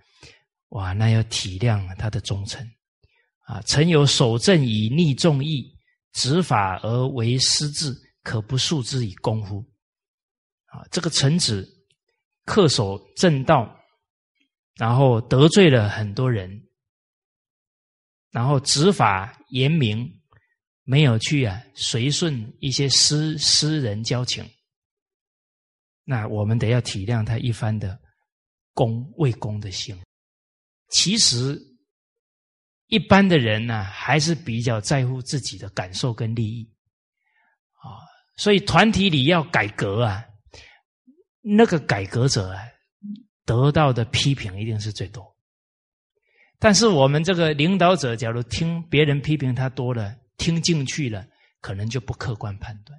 [0.70, 2.68] 哇，那要体谅他的忠诚。
[3.45, 5.76] 啊，曾有守正以逆众义，
[6.12, 9.62] 执法而为失志，可不恕之以公乎？
[10.64, 11.68] 啊，这个臣子
[12.47, 13.78] 恪守正道，
[14.76, 16.68] 然后得罪了很多人，
[18.30, 20.11] 然后执法严明，
[20.84, 24.42] 没有去啊随顺一些私私人交情，
[26.03, 28.01] 那我们得要体谅他一番的
[28.72, 29.95] 公为公的心。
[30.88, 31.74] 其实。
[32.87, 36.70] 一般的人呢，还是比较在乎自己的感受跟利益，
[37.72, 37.99] 啊，
[38.37, 40.24] 所以团体里要改革啊，
[41.41, 42.62] 那个改革者啊，
[43.45, 45.35] 得到的批评一定是最多。
[46.59, 51.26] 但是我们这个领导者，假如听别人批评他多了，听进去了，
[51.61, 52.99] 可能就不客观判断。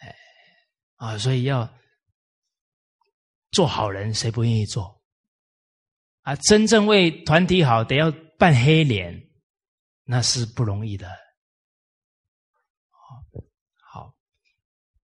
[0.00, 0.16] 哎，
[0.96, 1.72] 啊，所以要
[3.52, 4.99] 做好人，谁不愿意做？
[6.30, 8.08] 啊，真正为团体好，得要
[8.38, 9.28] 扮黑脸，
[10.04, 11.10] 那是不容易的。
[13.80, 14.14] 好，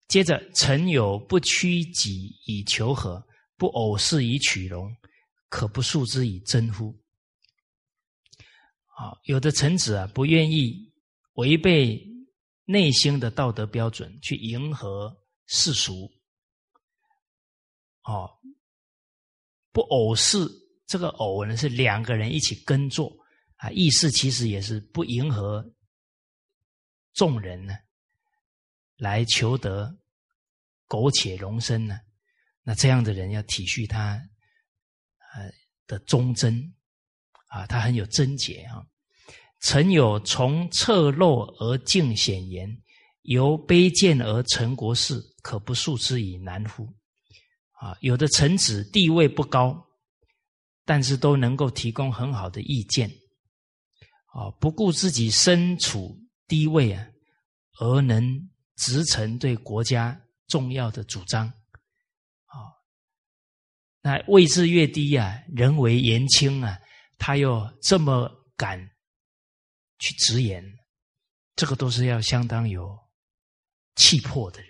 [0.08, 3.24] 接着，臣有不屈己以求和，
[3.58, 4.92] 不偶事以取容。
[5.50, 7.00] 可不恕之以真乎？
[8.98, 10.92] 啊，有的臣子啊，不愿意
[11.34, 12.04] 违背
[12.66, 16.12] 内心的道德标准去迎合世俗。
[18.02, 18.28] 哦，
[19.72, 20.40] 不偶事，
[20.86, 23.16] 这个偶呢是两个人一起耕作
[23.58, 25.66] 啊，意思其实也是不迎合
[27.14, 27.74] 众人呢，
[28.98, 29.98] 来求得
[30.88, 32.00] 苟且容身呢。
[32.64, 34.22] 那这样的人要体恤他。
[35.36, 35.50] 呃
[35.88, 36.74] 的忠贞
[37.48, 38.86] 啊，他很有贞洁啊。
[39.60, 42.70] 曾有从侧漏而敬显言，
[43.24, 46.88] 由卑贱而成国事，可不恕之以难乎？
[47.72, 49.86] 啊，有的臣子地位不高，
[50.86, 53.10] 但是都能够提供很好的意见
[54.34, 57.08] 啊，不顾自己身处低位啊，
[57.80, 61.48] 而能直陈对国家重要的主张。
[61.48, 61.54] 啊
[64.02, 66.78] 那位置越低啊，人为言轻啊，
[67.18, 68.78] 他又这么敢
[70.00, 70.62] 去直言，
[71.56, 73.00] 这个都是要相当有
[73.96, 74.70] 气魄的人。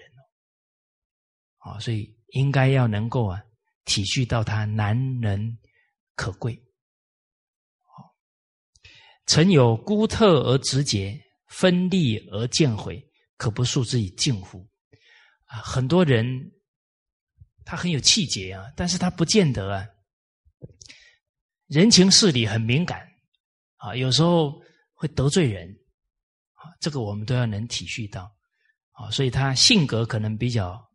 [1.58, 3.42] 啊，所以应该要能够啊
[3.86, 5.58] 体恤到他难能
[6.16, 6.56] 可贵。
[7.84, 8.16] 好，
[9.26, 13.08] 曾有孤特而直节，分立而见毁，
[13.38, 14.68] 可不恕之以敬乎？
[15.46, 16.52] 啊，很多人。
[17.66, 19.88] 他很有气节啊，但是他不见得啊，
[21.68, 23.08] 人情事理很敏感
[23.78, 24.62] 啊，有时候
[24.94, 25.74] 会得罪人
[26.56, 28.36] 啊，这个我们都要能体恤到
[28.92, 30.92] 啊，所以他性格可能比较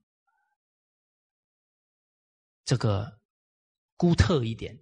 [2.66, 3.19] 这个
[3.97, 4.79] 孤特一点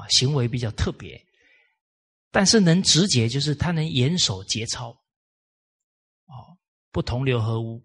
[0.00, 1.20] 啊，行为比较特别，
[2.30, 4.90] 但是能直接就是他能严守节操
[6.26, 6.56] 啊，
[6.90, 7.82] 不同流合污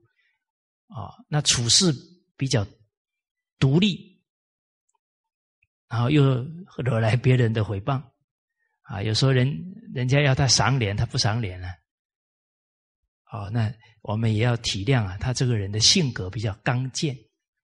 [0.88, 1.94] 啊，那处事
[2.38, 2.66] 比较。
[3.60, 4.22] 独立，
[5.88, 6.44] 然后又
[6.84, 8.04] 惹来别人的诽谤，
[8.82, 9.48] 啊，有时候人
[9.94, 11.70] 人家要他赏脸，他不赏脸了，
[13.32, 17.16] 哦，那我们也要体谅啊，他这个人的性格比较刚健、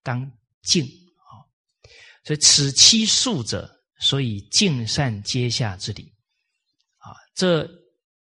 [0.02, 0.20] 刚
[0.62, 1.44] 劲啊，
[2.24, 3.70] 所以此七数者，
[4.00, 6.12] 所以尽善阶下之理，
[6.98, 7.68] 啊，这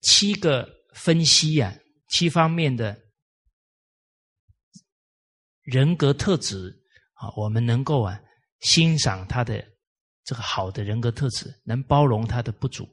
[0.02, 1.78] 七个分析呀，
[2.10, 3.00] 七方面的
[5.62, 6.82] 人格特质。
[7.18, 8.22] 啊，我们能够啊
[8.60, 9.66] 欣赏他的
[10.26, 12.86] 这个好的人格特质，能包容他的不足，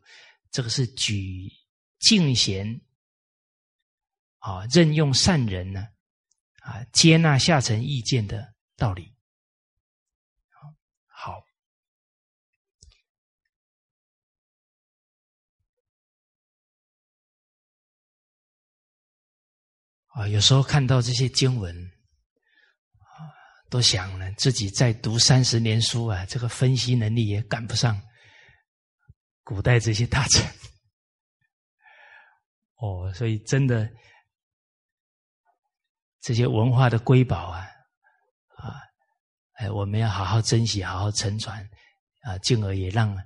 [0.53, 1.51] 这个是举
[1.99, 2.81] 敬贤
[4.39, 5.89] 啊，任用善人呢
[6.61, 9.13] 啊，接纳下层意见的道理。
[20.15, 21.75] 啊，有时候看到这些经文。
[21.77, 21.91] 啊
[23.73, 27.99] 都想了，自己再读三十年书啊，这个分析能力也赶不上
[29.43, 30.47] 古代这些大臣。
[32.75, 33.91] 哦，所以真的
[36.21, 37.67] 这些文化的瑰宝啊，
[38.59, 38.77] 啊，
[39.55, 41.67] 哎，我们要好好珍惜，好好承传
[42.25, 43.17] 啊，进而也让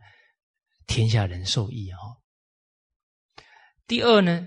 [0.86, 2.22] 天下人受益哦。
[3.88, 4.46] 第二呢，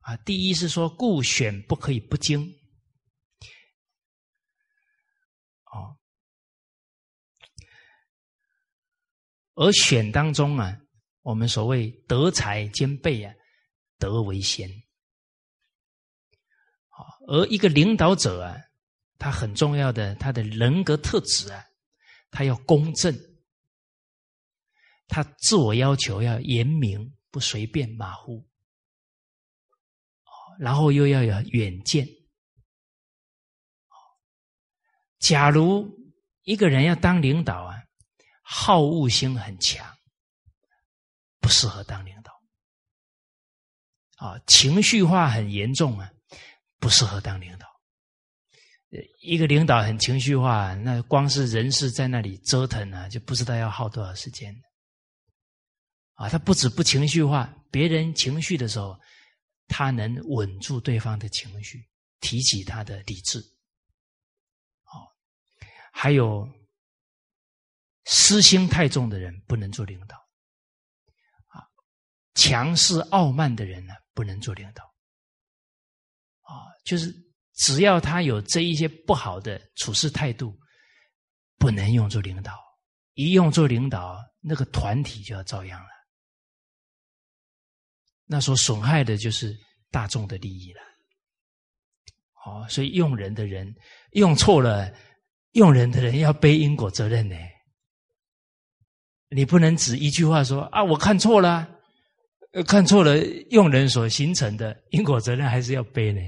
[0.00, 2.58] 啊，第一是说，故选不可以不精。
[5.64, 5.96] 哦
[9.54, 10.80] 而选当中啊，
[11.20, 13.34] 我们所谓德才兼备啊，
[13.98, 14.68] 德为先。
[17.28, 18.56] 而一个领导者啊，
[19.18, 21.64] 他很重要的他的人格特质啊，
[22.30, 23.14] 他要公正，
[25.06, 28.49] 他自我要求要严明，不随便马虎，
[30.60, 32.06] 然后又要有远见。
[35.18, 35.88] 假如
[36.42, 37.76] 一个人要当领导啊。
[38.52, 39.96] 好恶心很强，
[41.38, 42.32] 不适合当领导。
[44.16, 46.10] 啊，情绪化很严重啊，
[46.80, 47.66] 不适合当领导。
[49.20, 54.52] 一个领导很情绪化，那光是人事在那里折腾啊，就不知道要耗多少时间。
[56.14, 58.98] 啊，他不止不情绪化，别人情绪的时候，
[59.70, 61.88] 他能稳住对方的情绪，
[62.18, 63.38] 提起他的理智。
[64.84, 65.06] 哦，
[65.92, 66.46] 还有
[68.04, 70.16] 私心太重的人不能做领导，
[71.46, 71.62] 啊，
[72.34, 74.84] 强势傲慢的人呢不能做领导。
[76.42, 77.14] 啊，就是
[77.54, 80.58] 只要他有这一些不好的处事态度，
[81.56, 82.58] 不能用作领导。
[83.14, 85.88] 一用作领导，那个团体就要遭殃了。
[88.32, 89.58] 那所损害的就是
[89.90, 90.80] 大众的利益了。
[92.46, 93.74] 哦，所以用人的人
[94.12, 94.94] 用错了，
[95.54, 97.34] 用人的人要背因果责任呢。
[99.30, 101.68] 你不能只一句话说啊，我看错了，
[102.68, 103.18] 看错了，
[103.50, 106.20] 用人所形成的因果责任还是要背呢。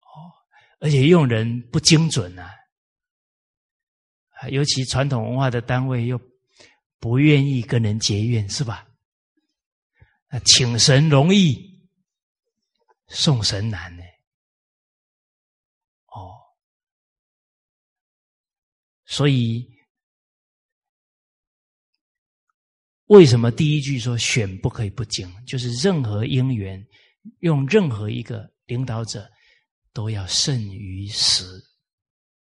[0.00, 0.26] 哦，
[0.80, 2.50] 而且用人不精准啊，
[4.50, 6.20] 尤其传统文化的单位又
[6.98, 8.88] 不愿意跟人结怨，是吧？
[10.40, 11.88] 请神容易，
[13.08, 14.02] 送神难呢。
[16.06, 16.34] 哦，
[19.04, 19.68] 所以
[23.06, 25.30] 为什么第一句说选不可以不精？
[25.46, 26.82] 就是任何因缘，
[27.40, 29.30] 用任何一个领导者，
[29.92, 31.44] 都要慎于时，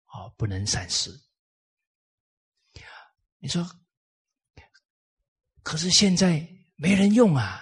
[0.07, 1.11] 哦，不能闪失。
[3.39, 3.63] 你说，
[5.63, 7.61] 可是现在没人用啊。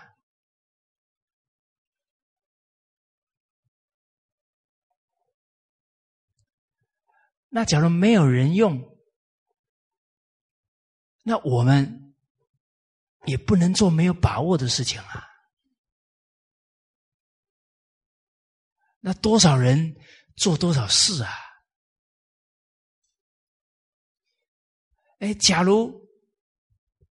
[7.55, 8.81] 那假如没有人用，
[11.23, 12.15] 那我们
[13.27, 15.29] 也不能做没有把握的事情啊。
[19.01, 19.95] 那多少人
[20.37, 21.31] 做多少事啊？
[25.19, 26.09] 哎，假如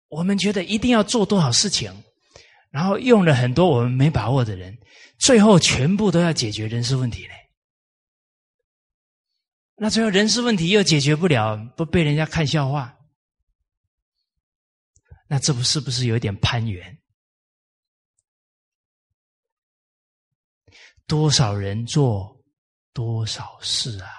[0.06, 1.92] 我们觉得一定要做多少事情，
[2.70, 4.78] 然后用了很多我们没把握的人，
[5.18, 7.34] 最后全部都要解决人事问题呢？
[9.80, 12.98] 那最后人事问题又解决不了，不被人家看笑话，
[15.28, 16.98] 那这不是不是有点攀援？
[21.06, 22.44] 多少人做
[22.92, 24.10] 多少事啊？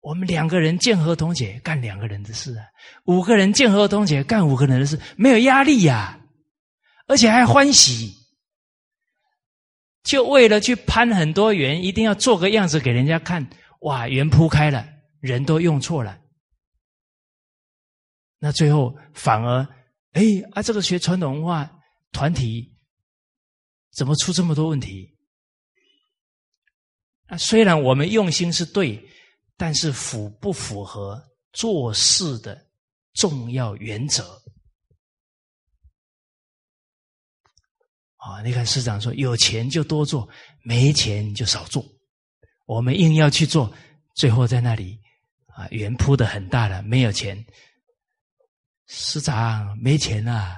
[0.00, 2.64] 我们两个人见合同解，干两个人的事啊；
[3.04, 6.20] 五个人见合同解，干五个人的事，没有压力呀，
[7.08, 8.16] 而且还欢喜。
[10.04, 13.44] 就为了去攀很多缘，一定要做个样子给人家看。
[13.80, 14.88] 哇，圆铺开了，
[15.20, 16.20] 人都用错了，
[18.38, 19.62] 那最后反而，
[20.12, 20.22] 哎
[20.52, 21.80] 啊，这个学传统文化
[22.12, 22.76] 团体
[23.92, 25.16] 怎么出这么多问题？
[27.26, 29.00] 啊，虽然我们用心是对，
[29.56, 31.22] 但是符不符合
[31.52, 32.70] 做事的
[33.12, 34.42] 重要原则？
[38.16, 40.28] 啊，你看市长说，有钱就多做，
[40.64, 41.84] 没钱就少做。
[42.68, 43.74] 我们硬要去做，
[44.14, 45.00] 最后在那里
[45.46, 47.42] 啊，圆铺的很大了，没有钱。
[48.86, 50.54] 师长没钱啊，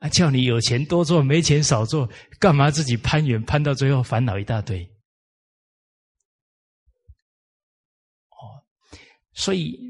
[0.00, 2.06] 啊，叫你有钱多做，没钱少做，
[2.38, 4.84] 干嘛自己攀援，攀到最后烦恼一大堆。
[8.28, 8.68] 哦，
[9.32, 9.80] 所以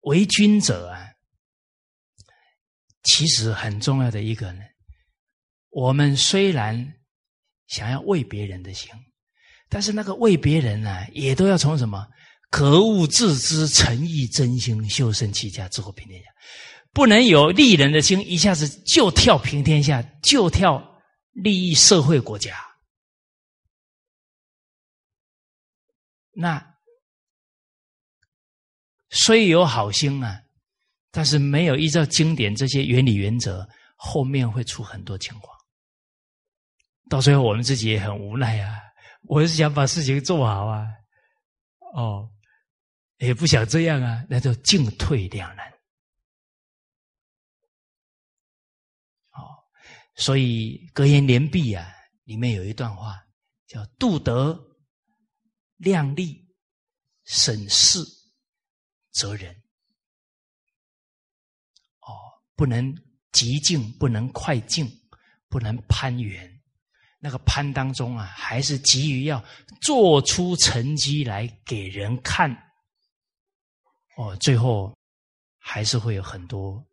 [0.00, 1.12] 为君者啊，
[3.02, 4.62] 其实很重要的一个呢，
[5.68, 7.00] 我们虽然。
[7.66, 8.90] 想要为别人的心，
[9.68, 12.06] 但是那个为别人呢，也都要从什么
[12.50, 16.28] 格物致知、诚意真心、修身齐家、治国平天下，
[16.92, 21.00] 不能有利人的心，一下子就跳平天下，就跳
[21.32, 22.56] 利益社会国家。
[26.32, 26.74] 那
[29.10, 30.40] 虽有好心啊，
[31.10, 35.53] 但是没有依照经典这些原理原则，后面会出很多情况。
[37.14, 38.76] 到最后，我们自己也很无奈啊！
[39.28, 40.88] 我是想把事情做好啊，
[41.94, 42.28] 哦，
[43.18, 45.70] 也不想这样啊，那就进退两难。
[49.30, 49.46] 哦，
[50.16, 51.88] 所以格言联璧啊，
[52.24, 53.24] 里面有一段话
[53.68, 54.60] 叫“度德、
[55.76, 56.44] 量力、
[57.22, 58.00] 审视、
[59.12, 59.54] 责人”。
[62.02, 62.10] 哦，
[62.56, 62.92] 不能
[63.30, 64.90] 急进，不能快进，
[65.48, 66.52] 不能攀援。
[67.24, 69.42] 那个攀当中啊，还是急于要
[69.80, 72.54] 做出成绩来给人看，
[74.18, 74.94] 哦，最后
[75.56, 76.86] 还是会有很多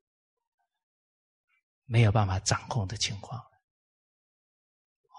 [1.83, 3.37] 没有办法掌控的情况。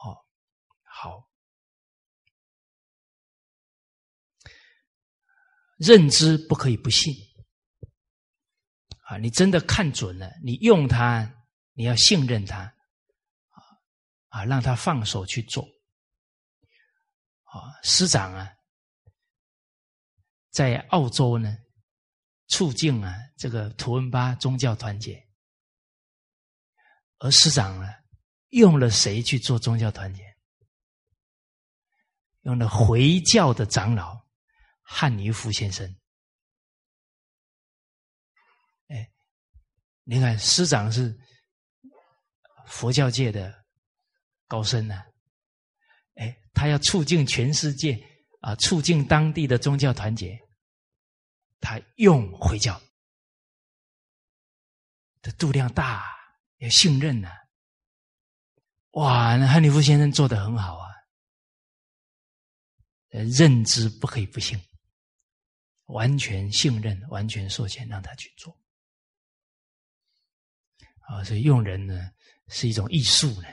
[0.02, 0.16] 哦，
[0.82, 1.28] 好，
[5.76, 7.14] 认知不可以不信
[9.05, 9.18] 啊！
[9.18, 11.44] 你真的看准了，你用它，
[11.74, 12.74] 你要信任它，
[14.32, 15.62] 啊，让他放手去做。
[17.42, 18.50] 啊，师长啊，
[20.50, 21.54] 在澳洲呢，
[22.48, 25.22] 促进啊这个图文巴宗教团结，
[27.18, 27.86] 而师长呢，
[28.48, 30.24] 用了谁去做宗教团结？
[32.40, 34.26] 用了回教的长老
[34.80, 35.86] 汉尼夫先生。
[38.88, 39.12] 哎，
[40.04, 41.14] 你看师长是
[42.66, 43.61] 佛教界的
[44.52, 45.02] 高僧呢。
[46.16, 47.98] 哎，他要促进全世界
[48.40, 50.38] 啊，促进当地的宗教团结，
[51.58, 52.78] 他用回教
[55.22, 56.04] 的度量大，
[56.58, 57.30] 要信任呐。
[58.90, 60.92] 哇，那汉尼夫先生做的很好啊，
[63.08, 64.60] 认知不可以不信，
[65.86, 68.54] 完全信任，完全授权让他去做。
[71.08, 72.10] 啊，所以用人呢
[72.48, 73.48] 是一种艺术呢。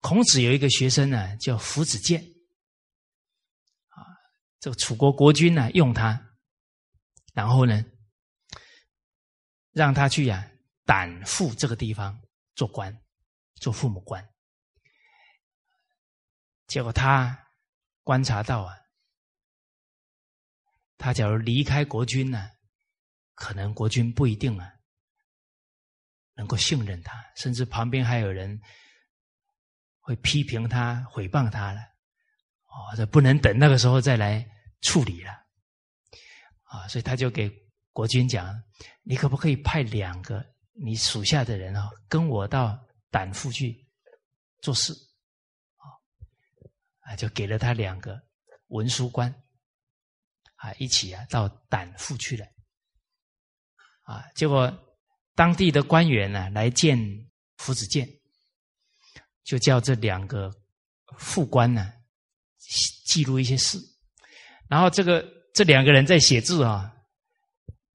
[0.00, 2.22] 孔子有一个学生呢，叫夫子建，
[3.88, 4.00] 啊，
[4.58, 6.18] 这个楚国国君呢用他，
[7.34, 7.84] 然后呢，
[9.72, 10.50] 让他去呀
[10.86, 12.18] 胆父这个地方
[12.54, 12.98] 做官，
[13.56, 14.26] 做父母官。
[16.66, 17.48] 结果他
[18.02, 18.74] 观察到啊，
[20.96, 22.50] 他假如离开国君呢，
[23.34, 24.72] 可能国君不一定啊
[26.32, 28.58] 能够信任他，甚至旁边还有人。
[30.10, 31.80] 会批评他、诽谤他了，
[32.66, 34.44] 哦，这不能等那个时候再来
[34.80, 35.30] 处理了，
[36.64, 37.48] 啊，所以他就给
[37.92, 38.60] 国君讲
[39.06, 42.76] ：“你可不可以派两个你属下的人啊，跟我到
[43.08, 43.86] 胆父去
[44.62, 44.92] 做事？”
[45.78, 45.86] 啊，
[47.02, 48.20] 啊，就给了他两个
[48.66, 49.32] 文书官，
[50.56, 52.44] 啊，一起啊到胆父去了，
[54.02, 54.76] 啊，结果
[55.36, 56.98] 当地的官员呢来见
[57.58, 58.19] 夫子健。
[59.44, 60.50] 就叫这两个
[61.18, 61.92] 副官呢
[63.06, 63.78] 记录一些事，
[64.68, 66.92] 然后这个这两个人在写字啊，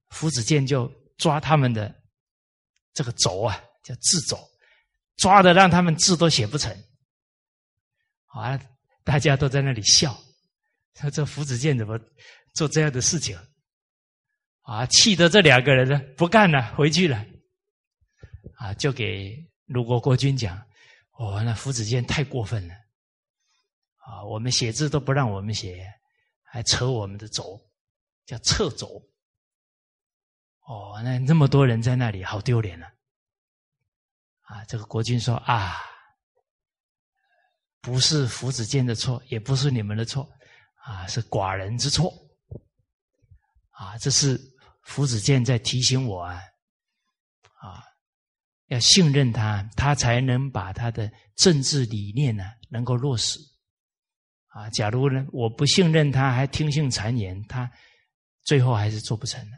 [0.09, 1.93] 福子健就抓他们的
[2.93, 4.37] 这个轴啊，叫字轴，
[5.15, 6.75] 抓的让他们字都写不成，
[8.25, 8.59] 啊，
[9.03, 10.19] 大家都在那里笑，
[10.99, 11.97] 说这福子健怎么
[12.53, 13.37] 做这样的事情？
[14.63, 17.25] 啊，气得这两个人呢不干了，回去了，
[18.55, 20.61] 啊，就给鲁国国君讲。
[21.17, 22.73] 哦，那夫子健太过分了
[23.97, 24.23] 啊！
[24.23, 25.89] 我们写字都不让我们写，
[26.43, 27.59] 还扯我们的轴，
[28.25, 29.01] 叫侧轴。
[30.67, 32.91] 哦，那那么多人在那里，好丢脸啊！
[34.41, 35.77] 啊，这个国君说啊，
[37.79, 40.29] 不是夫子健的错，也不是你们的错，
[40.75, 42.13] 啊，是寡人之错。
[43.69, 44.37] 啊，这是
[44.83, 46.41] 夫子健在提醒我，啊。
[48.67, 53.37] 要信任他，他才能把他的政治理念呢能够落实。
[54.47, 57.69] 啊，假如呢我不信任他，还听信谗言，他
[58.43, 59.57] 最后还是做不成的。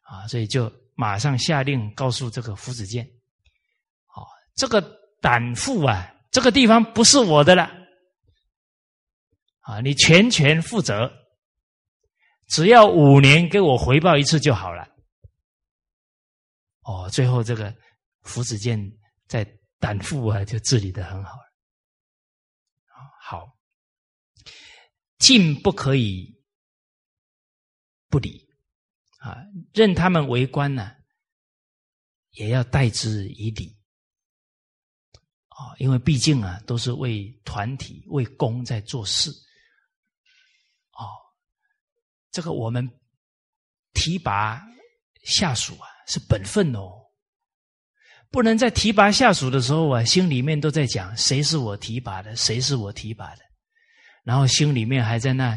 [0.00, 4.24] 啊，所以就马上下令告诉这个夫子健：，啊，
[4.54, 4.80] 这个
[5.20, 7.70] 胆父啊，这个地方不是我的了。
[9.60, 11.12] 啊，你全权负责，
[12.48, 14.88] 只要五年给我回报一次就好了。
[16.84, 17.74] 哦，最后这个。
[18.24, 18.78] 夫子健
[19.26, 19.44] 在
[19.78, 21.44] 胆腹啊，就治理的很好了。
[23.20, 23.58] 好，
[25.18, 26.30] 进不可以
[28.08, 28.46] 不理
[29.18, 29.36] 啊，
[29.72, 30.94] 任他们为官呢，
[32.32, 33.74] 也要待之以礼
[35.48, 39.30] 啊，因为毕竟啊，都是为团体、为公在做事。
[40.92, 41.08] 哦，
[42.30, 42.86] 这个我们
[43.94, 44.62] 提拔
[45.24, 47.03] 下属啊，是本分哦。
[48.34, 53.42] 不能在提拔下属的时候啊，心里面都在讲谁是我提拔的，谁是我提拔的，
[54.24, 55.56] 然后心里面还在那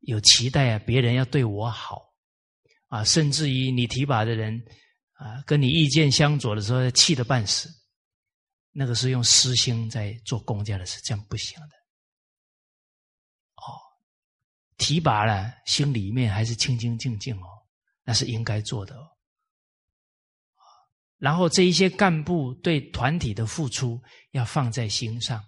[0.00, 2.02] 有期待啊，别人要对我好
[2.88, 4.60] 啊，甚至于你提拔的人
[5.12, 7.70] 啊，跟你意见相左的时候，气得半死，
[8.72, 11.76] 那个是用私心在做公家的事，这样不行的。
[13.54, 13.78] 哦，
[14.76, 17.46] 提拔了，心里面还是清清净净哦，
[18.02, 19.06] 那是应该做的哦。
[21.18, 24.00] 然后这一些干部对团体的付出
[24.30, 25.44] 要放在心上，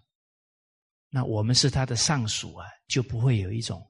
[1.08, 3.80] 那我们是他的上属啊，就不会有一种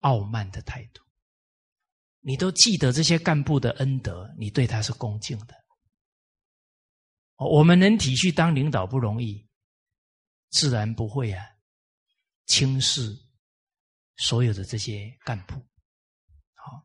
[0.00, 1.02] 傲慢的态度。
[2.20, 5.54] 你都记得这些干部的恩德，你对他是恭敬的。
[7.36, 9.48] 我们能体恤当领导不容易，
[10.50, 11.42] 自然不会啊
[12.44, 13.16] 轻视
[14.16, 15.54] 所有的这些干部。
[16.52, 16.84] 好，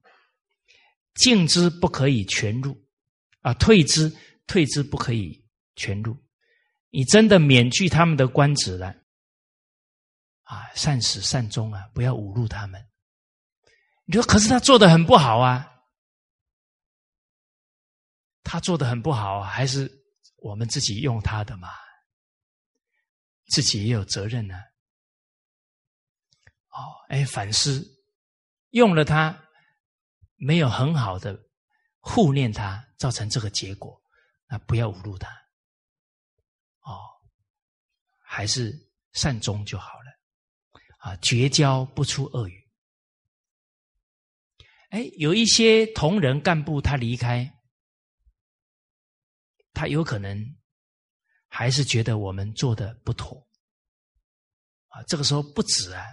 [1.15, 2.84] 敬之不可以全入，
[3.45, 4.11] 啊，退之
[4.47, 5.45] 退之不可以
[5.75, 6.17] 全入。
[6.89, 8.87] 你真的免去他们的官职了，
[10.41, 12.83] 啊，善始善终啊，不要侮辱他们。
[14.05, 15.71] 你说，可是他做的很不好啊，
[18.41, 19.91] 他做的很不好，还是
[20.37, 21.69] 我们自己用他的嘛？
[23.49, 24.55] 自己也有责任呢。
[26.69, 27.85] 哦，哎，反思
[28.71, 29.39] 用了他，
[30.35, 31.44] 没有很好的
[32.07, 33.99] 护念他，造成这个结果，
[34.47, 35.27] 那不要侮辱他。
[36.81, 37.01] 哦，
[38.21, 38.71] 还是
[39.13, 40.81] 善终就好了。
[40.99, 42.69] 啊，绝交不出恶语。
[44.89, 47.51] 哎，有一些同仁干部他离开，
[49.73, 50.55] 他有可能
[51.47, 53.45] 还是觉得我们做的不妥。
[54.89, 56.05] 啊，这个时候不止啊。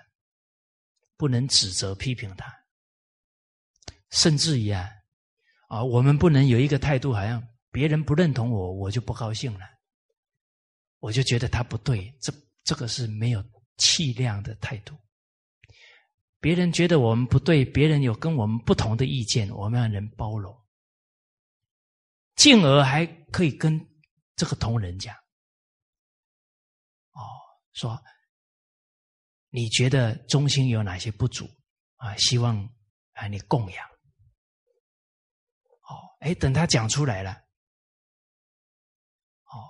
[1.15, 2.53] 不能指责批评他，
[4.11, 4.91] 甚至于啊，
[5.73, 9.61] 啊，我们不能有一个态度，好像别人不认同我，我就不高兴了，
[10.99, 12.31] 我就觉得他不对，这
[12.63, 13.43] 这个是没有
[13.79, 14.95] 气量的态度。
[16.41, 20.55] 别人觉得我们不对，别人有跟我们不同的意见，我们要能包容，
[22.37, 23.81] 进而还可以跟
[24.37, 25.17] 这个同仁讲，
[27.13, 27.25] 哦，
[27.73, 27.99] 说。
[29.49, 31.49] 你觉得中心有哪些不足
[31.97, 32.15] 啊？
[32.17, 32.63] 希望
[33.13, 33.92] 啊你供养。
[36.23, 37.33] 哎，等他讲出来了，
[39.45, 39.69] 哦，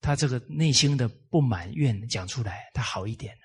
[0.00, 3.42] 他这个内心的不满愿讲出来，他好一点了。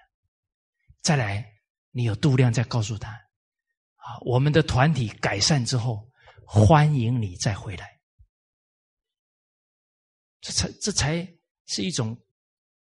[1.02, 1.46] 再来，
[1.92, 6.10] 你有度量，再告诉他，啊，我们的团体改善之后，
[6.46, 8.00] 欢迎你再回来。
[10.42, 11.28] 这才这才
[11.68, 12.18] 是一种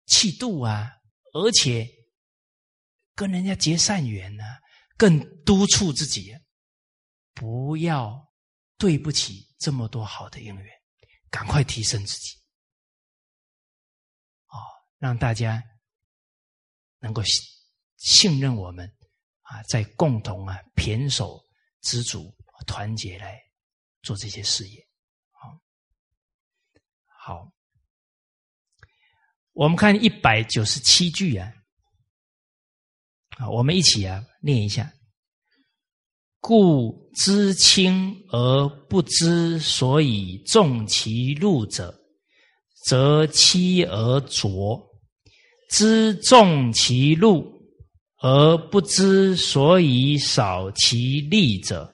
[0.05, 0.91] 气度啊，
[1.33, 1.87] 而且。
[3.15, 4.43] 跟人家结善缘呢，
[4.97, 6.35] 更督促自己，
[7.35, 8.32] 不要
[8.83, 10.69] 对不起这么多好的姻缘，
[11.31, 12.35] 赶快提升自己，
[14.47, 14.59] 哦，
[14.97, 15.63] 让大家
[16.99, 17.41] 能够信
[17.95, 18.85] 信任我们
[19.43, 21.41] 啊，在共同啊胼手
[21.79, 22.35] 知足、
[22.67, 23.41] 团结来
[24.01, 24.85] 做这些事业，
[25.31, 25.57] 好，
[27.05, 27.53] 好，
[29.53, 31.53] 我们看一百九十七句啊。
[33.37, 34.91] 啊，我们一起啊念一下。
[36.45, 41.97] 故知轻而不知所以重其禄者，
[42.85, 44.77] 则欺而浊；
[45.69, 47.49] 知重其禄
[48.19, 51.89] 而不知所以少其利者，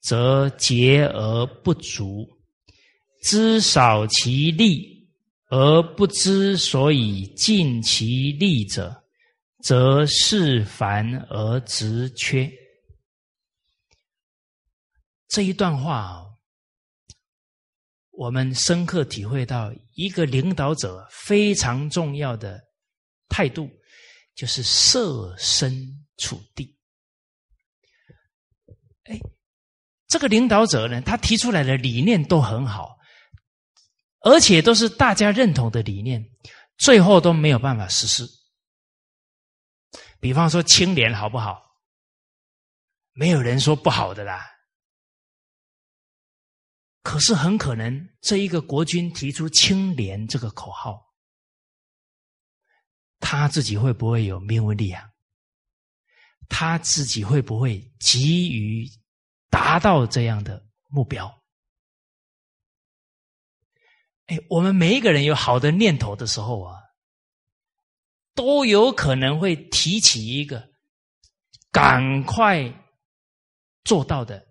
[0.00, 2.24] 则节而不足；
[3.24, 5.08] 知少其利
[5.50, 8.96] 而不知所以尽其利者。
[9.64, 12.50] 则事繁而直缺。
[15.32, 16.26] 这一段话，
[18.10, 22.62] 我们深刻体会到一个领导者非常重要的
[23.30, 23.70] 态度，
[24.34, 26.76] 就是设身处地。
[29.04, 29.18] 哎，
[30.06, 32.98] 这个领导者呢，他提出来的理念都很好，
[34.20, 36.22] 而且都是大家认同的理念，
[36.76, 38.28] 最后都没有办法实施。
[40.20, 41.58] 比方说清廉好不好？
[43.14, 44.51] 没有人说不好的啦。
[47.02, 51.00] 可是很可能这一个国君提出清廉这个口号，
[53.20, 55.10] 他自己会不会有命运力啊？
[56.48, 58.88] 他自己会不会急于
[59.50, 61.42] 达到这样的目标？
[64.26, 66.78] 哎，我们每一个人有好的念头的时候啊。
[68.34, 70.70] 都有可能会提起一个
[71.70, 72.64] 赶快
[73.84, 74.42] 做到的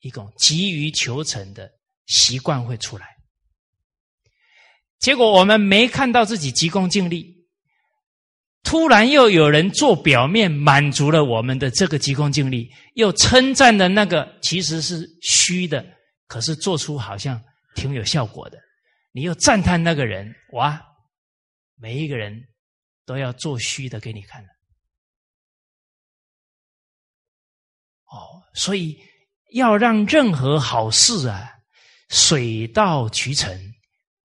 [0.00, 1.70] 一种急于求成的
[2.08, 3.16] 习惯会出来，
[4.98, 7.46] 结果我们没看到自己急功近利，
[8.64, 15.86] 突然又有人做表面满足了我们的这个急功近利，又称赞的那个其实是虚的，
[16.26, 17.40] 可是做出好像
[17.76, 18.58] 挺有效果的，
[19.12, 20.82] 你又赞叹那个人，哇，
[21.76, 22.44] 每一个人。
[23.08, 24.48] 都要做虚的给你看了，
[28.04, 29.00] 哦，所以
[29.54, 31.57] 要让任何好事啊，
[32.08, 33.58] 水到渠成，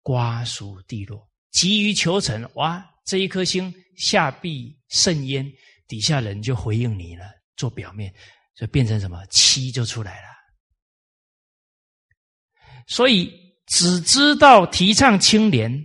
[0.01, 5.51] 瓜熟蒂落，急于求成，哇，这一颗星下必甚焉，
[5.87, 7.25] 底下人就回应你了，
[7.55, 8.13] 做表面，
[8.55, 10.27] 就变成什么欺就出来了。
[12.87, 13.31] 所以
[13.67, 15.83] 只知道提倡清廉，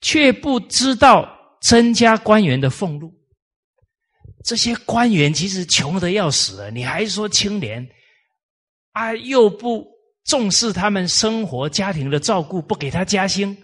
[0.00, 1.34] 却不知道。
[1.58, 3.12] 增加官员的俸禄，
[4.44, 7.84] 这些官员其实穷的要死了，你还说清廉
[8.92, 9.12] 啊？
[9.16, 9.84] 又不
[10.26, 13.56] 重视他们生活家庭的照顾，不给他加薪，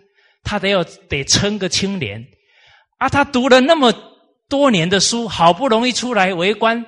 [0.43, 2.25] 他得要得称个清廉
[2.99, 3.09] 啊！
[3.09, 3.93] 他读了那么
[4.49, 6.85] 多年的书，好不容易出来为官，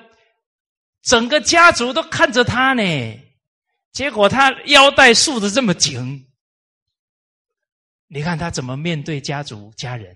[1.01, 2.83] 整个家族都看着他呢，
[3.91, 6.25] 结果他腰带束的这么紧，
[8.07, 10.15] 你看他怎么面对家族家人？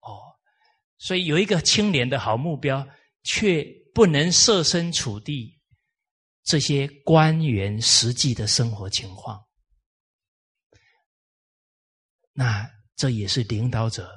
[0.00, 0.36] 哦
[0.98, 2.86] 所以有一个清廉的好目标，
[3.22, 5.55] 却不能设身处地
[6.46, 9.44] 这些官员实际的生活情况，
[12.32, 14.10] 那这也是领导者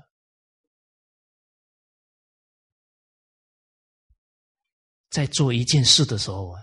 [5.10, 6.62] 在做一件事的时候啊，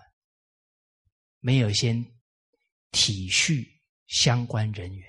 [1.40, 2.02] 没有先
[2.92, 3.62] 体恤
[4.06, 5.08] 相关人员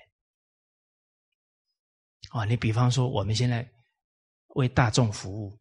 [2.30, 2.44] 啊。
[2.44, 3.66] 你比方说，我们现在。
[4.54, 5.60] 为大众服务，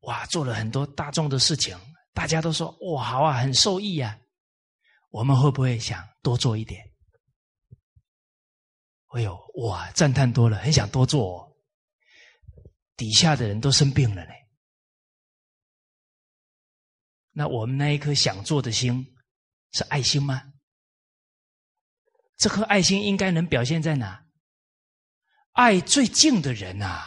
[0.00, 1.78] 哇，做了很多大众的事情，
[2.20, 4.14] 大家都说哇好啊，很受益啊。
[5.08, 6.84] 我们会不会想多做一点？
[9.14, 11.38] 哎呦，哇，赞叹多了，很想多做。
[11.38, 11.56] 哦
[12.94, 14.30] 底下的人都生病了呢，
[17.30, 19.16] 那我们那一颗想做的心
[19.72, 20.52] 是爱心吗？
[22.36, 24.26] 这颗爱心应该能表现在哪？
[25.52, 27.06] 爱最近的人呐。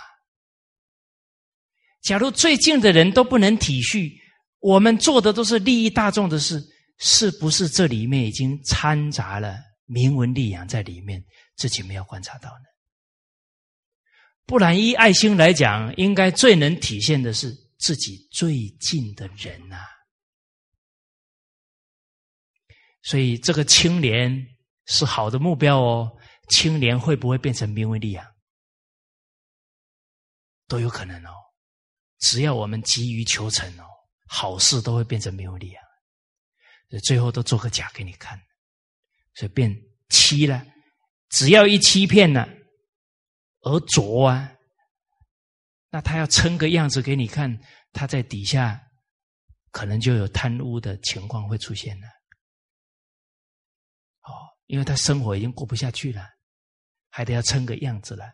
[2.01, 4.22] 假如最近的人都不能体恤，
[4.63, 6.63] 我们做的都是利益大众的事，
[6.97, 11.21] 是不是这里面已经掺杂了名闻利养在里面？
[11.57, 12.65] 自己没有观察到呢？
[14.45, 19.83] 不然，依爱心来讲，应该最能体现的是自己最近的人呐。
[23.01, 24.47] 所以，这个清廉
[24.85, 26.09] 是好的目标哦。
[26.47, 28.25] 清廉会不会变成名闻利养？
[30.67, 31.31] 都有可能哦。
[32.19, 33.83] 只要我们急于求成哦，
[34.25, 35.83] 好事都会变成没有利啊，
[37.03, 38.39] 最后都做个假给你看，
[39.33, 39.75] 所以变
[40.09, 40.65] 欺了。
[41.29, 42.47] 只要一欺骗了，
[43.61, 44.53] 而拙啊，
[45.89, 47.59] 那他要撑个样子给你看，
[47.91, 48.79] 他在底下
[49.71, 52.07] 可能就有贪污的情况会出现了。
[54.21, 54.29] 哦，
[54.67, 56.29] 因为他生活已经过不下去了，
[57.09, 58.31] 还得要撑个样子了。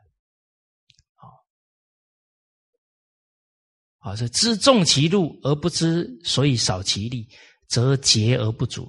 [3.99, 7.27] 啊，是知重其禄而不知所以少其利，
[7.67, 8.85] 则节而不足；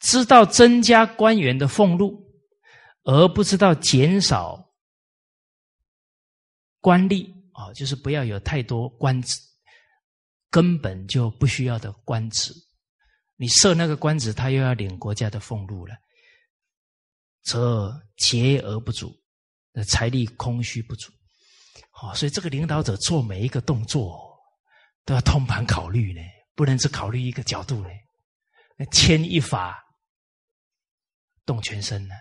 [0.00, 2.22] 知道增加官员的俸禄，
[3.04, 4.72] 而不知道减少
[6.80, 9.40] 官吏啊，就是不要有太多官职，
[10.50, 12.52] 根本就不需要的官职。
[13.36, 15.94] 你设那个官职，他又要领国家的俸禄了，
[17.42, 19.12] 则节而不足，
[19.72, 21.10] 那财力空虚不足。
[22.02, 24.36] 哦，所以这个领导者做每一个动作
[25.04, 26.20] 都要通盘考虑呢，
[26.56, 27.88] 不能只考虑一个角度呢。
[28.90, 29.80] 牵一发
[31.46, 32.14] 动全身呢。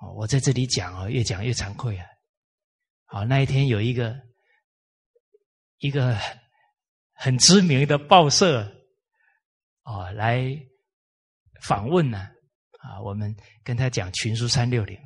[0.00, 2.06] 哦，我在这里讲哦，越讲越惭愧啊。
[3.04, 4.18] 好，那一天有一个
[5.78, 6.18] 一个
[7.12, 8.62] 很知名的报社
[9.82, 10.42] 哦来
[11.60, 12.26] 访问呢，
[12.78, 14.96] 啊，我们跟他讲群书三六零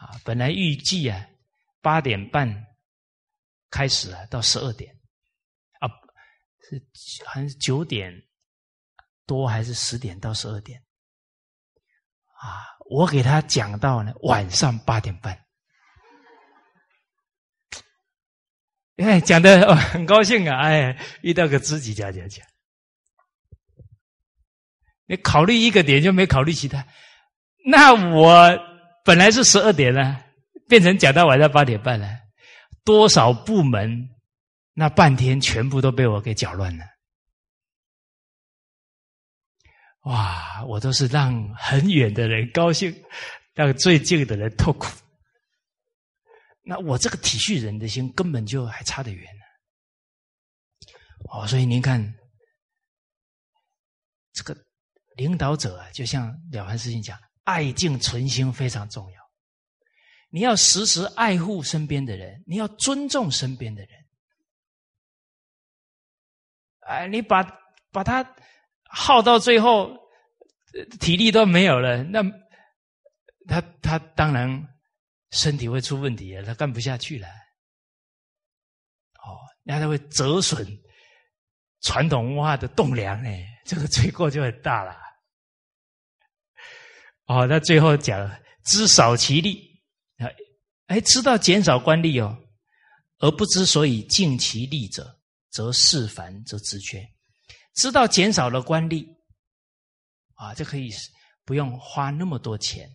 [0.00, 1.28] 啊，本来预计啊。
[1.84, 2.48] 八点半
[3.70, 4.90] 开始啊，到十二点
[5.80, 5.86] 啊，
[6.62, 6.82] 是
[7.26, 8.10] 好像是九点
[9.26, 10.82] 多还是十点到十二点
[12.40, 12.64] 啊？
[12.88, 15.38] 我给他讲到呢晚上八点半，
[18.96, 20.62] 哎，讲的哦很高兴啊！
[20.62, 22.46] 哎，遇到个知己，讲讲讲。
[25.06, 26.86] 你考虑一个点就没考虑其他，
[27.66, 28.58] 那我
[29.04, 30.23] 本来是十二点呢。
[30.68, 32.08] 变成讲到晚上八点半了，
[32.84, 34.08] 多少部门
[34.72, 36.84] 那半天全部都被我给搅乱了。
[40.02, 40.62] 哇！
[40.66, 42.94] 我都是让很远的人高兴，
[43.54, 44.86] 让最近的人痛苦。
[46.62, 49.42] 那我这个体恤人的心根本就还差得远呢。
[51.30, 52.14] 哦，所以您看，
[54.32, 54.56] 这个
[55.16, 59.23] 领导者啊，就像了凡四训讲，爱敬存心非常重要。
[60.34, 64.04] 你要时时爱护身边的人，你要尊重身边的人。
[66.80, 67.40] 哎，你把
[67.92, 68.34] 把他
[68.82, 69.96] 耗到最后，
[70.98, 72.20] 体力都没有了，那
[73.46, 74.50] 他他当然
[75.30, 77.28] 身体会出问题了他干不下去了。
[79.22, 80.66] 哦，那他会折损
[81.82, 84.96] 传统文化的栋梁，哎，这个罪过就很大了。
[87.26, 88.28] 哦，那最后讲
[88.64, 89.72] 知少其力。
[90.86, 92.36] 哎，知道减少官吏哦，
[93.18, 95.18] 而不知所以尽其力者，
[95.50, 97.02] 则事繁则职缺。
[97.74, 99.06] 知道减少了官吏，
[100.34, 100.90] 啊，就可以
[101.44, 102.88] 不用花那么多钱，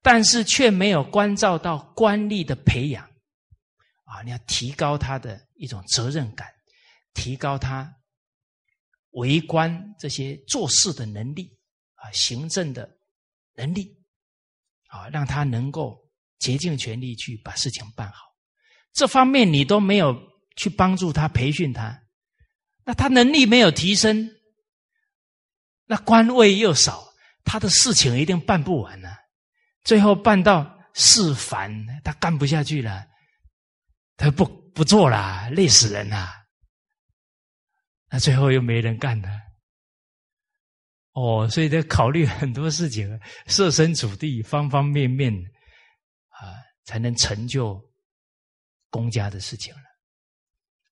[0.00, 3.04] 但是却没有关照到官吏的培养，
[4.04, 6.48] 啊，你要提高他的一种责任感，
[7.12, 7.92] 提高他
[9.10, 11.58] 为官这些做事的能力，
[11.94, 12.88] 啊，行政的
[13.54, 14.00] 能力，
[14.88, 16.00] 啊，让他能够
[16.40, 18.24] 竭尽全力去把事情办好。
[18.92, 20.20] 这方面你都没有
[20.56, 22.02] 去帮助他培训他，
[22.84, 24.28] 那他能力没有提升，
[25.86, 27.06] 那官位又少，
[27.44, 29.08] 他的事情一定办不完呢。
[29.84, 33.06] 最后办到事烦，他干不下去了，
[34.16, 34.44] 他不
[34.74, 36.28] 不做了，累死人了。
[38.10, 39.28] 那最后又没人干了。
[41.12, 45.32] 哦，所以得考虑很多事情，设身处地，方方面面，
[46.90, 47.88] 才能成就。
[48.92, 49.82] 公家的事情了，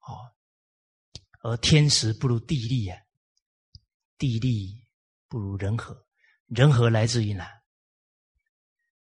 [0.02, 0.36] 哦，
[1.44, 3.00] 而天时不如地利啊，
[4.18, 4.86] 地利
[5.30, 6.06] 不如人和，
[6.48, 7.46] 人和来自于哪？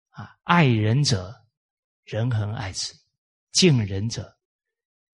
[0.09, 1.33] 啊，爱人者，
[2.03, 2.93] 人恒爱之；
[3.51, 4.37] 敬人者，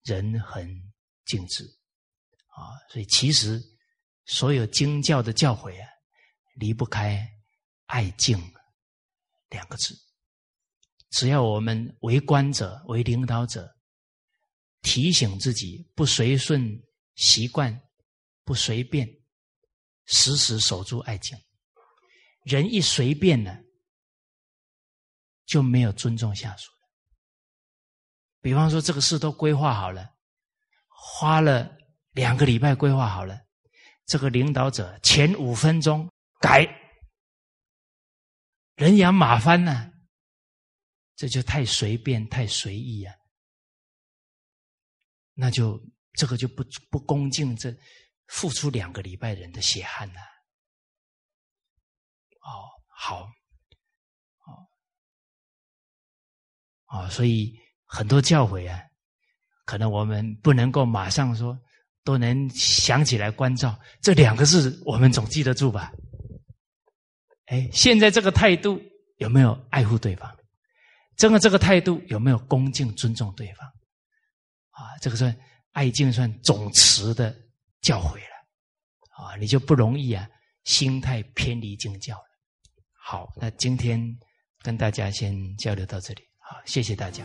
[0.02, 0.92] 人恒
[1.24, 1.64] 敬之。
[2.48, 3.58] 啊，所以其实
[4.26, 5.88] 所有经教的教诲啊，
[6.56, 7.26] 离不开
[7.86, 8.38] 爱敬
[9.48, 9.98] 两个字。
[11.14, 13.72] 只要我们为官者、为领导者，
[14.82, 16.76] 提醒自己不随顺
[17.14, 17.80] 习惯，
[18.42, 19.08] 不随便，
[20.06, 21.38] 时时守住爱情。
[22.42, 23.56] 人一随便呢，
[25.46, 26.88] 就没有尊重下属了。
[28.40, 30.16] 比方说，这个事都规划好了，
[30.88, 31.78] 花了
[32.10, 33.38] 两个礼拜规划好了，
[34.04, 36.10] 这个领导者前五分钟
[36.40, 36.66] 改，
[38.74, 39.93] 人仰马翻呢。
[41.16, 43.14] 这就太随便、太随意啊！
[45.34, 45.80] 那就
[46.12, 47.76] 这个就不不恭敬这
[48.28, 50.20] 付出两个礼拜人的血汗呐！
[52.40, 53.22] 哦，好，
[54.46, 54.66] 哦，
[56.86, 57.52] 哦，所以
[57.84, 58.80] 很多教诲啊，
[59.64, 61.58] 可能我们不能够马上说
[62.02, 65.92] 都能想起来关照这两个字，我们总记得住吧？
[67.46, 68.80] 哎，现在这个态度
[69.16, 70.36] 有没有爱护对方？
[71.16, 73.66] 真的这个态度有没有恭敬尊重对方？
[74.70, 75.34] 啊，这个算
[75.72, 77.34] 爱敬算总持的
[77.80, 80.28] 教诲了，啊，你就不容易啊，
[80.64, 82.24] 心态偏离敬教了。
[82.92, 84.02] 好，那今天
[84.62, 87.24] 跟大家先交流到这里，好，谢谢大家。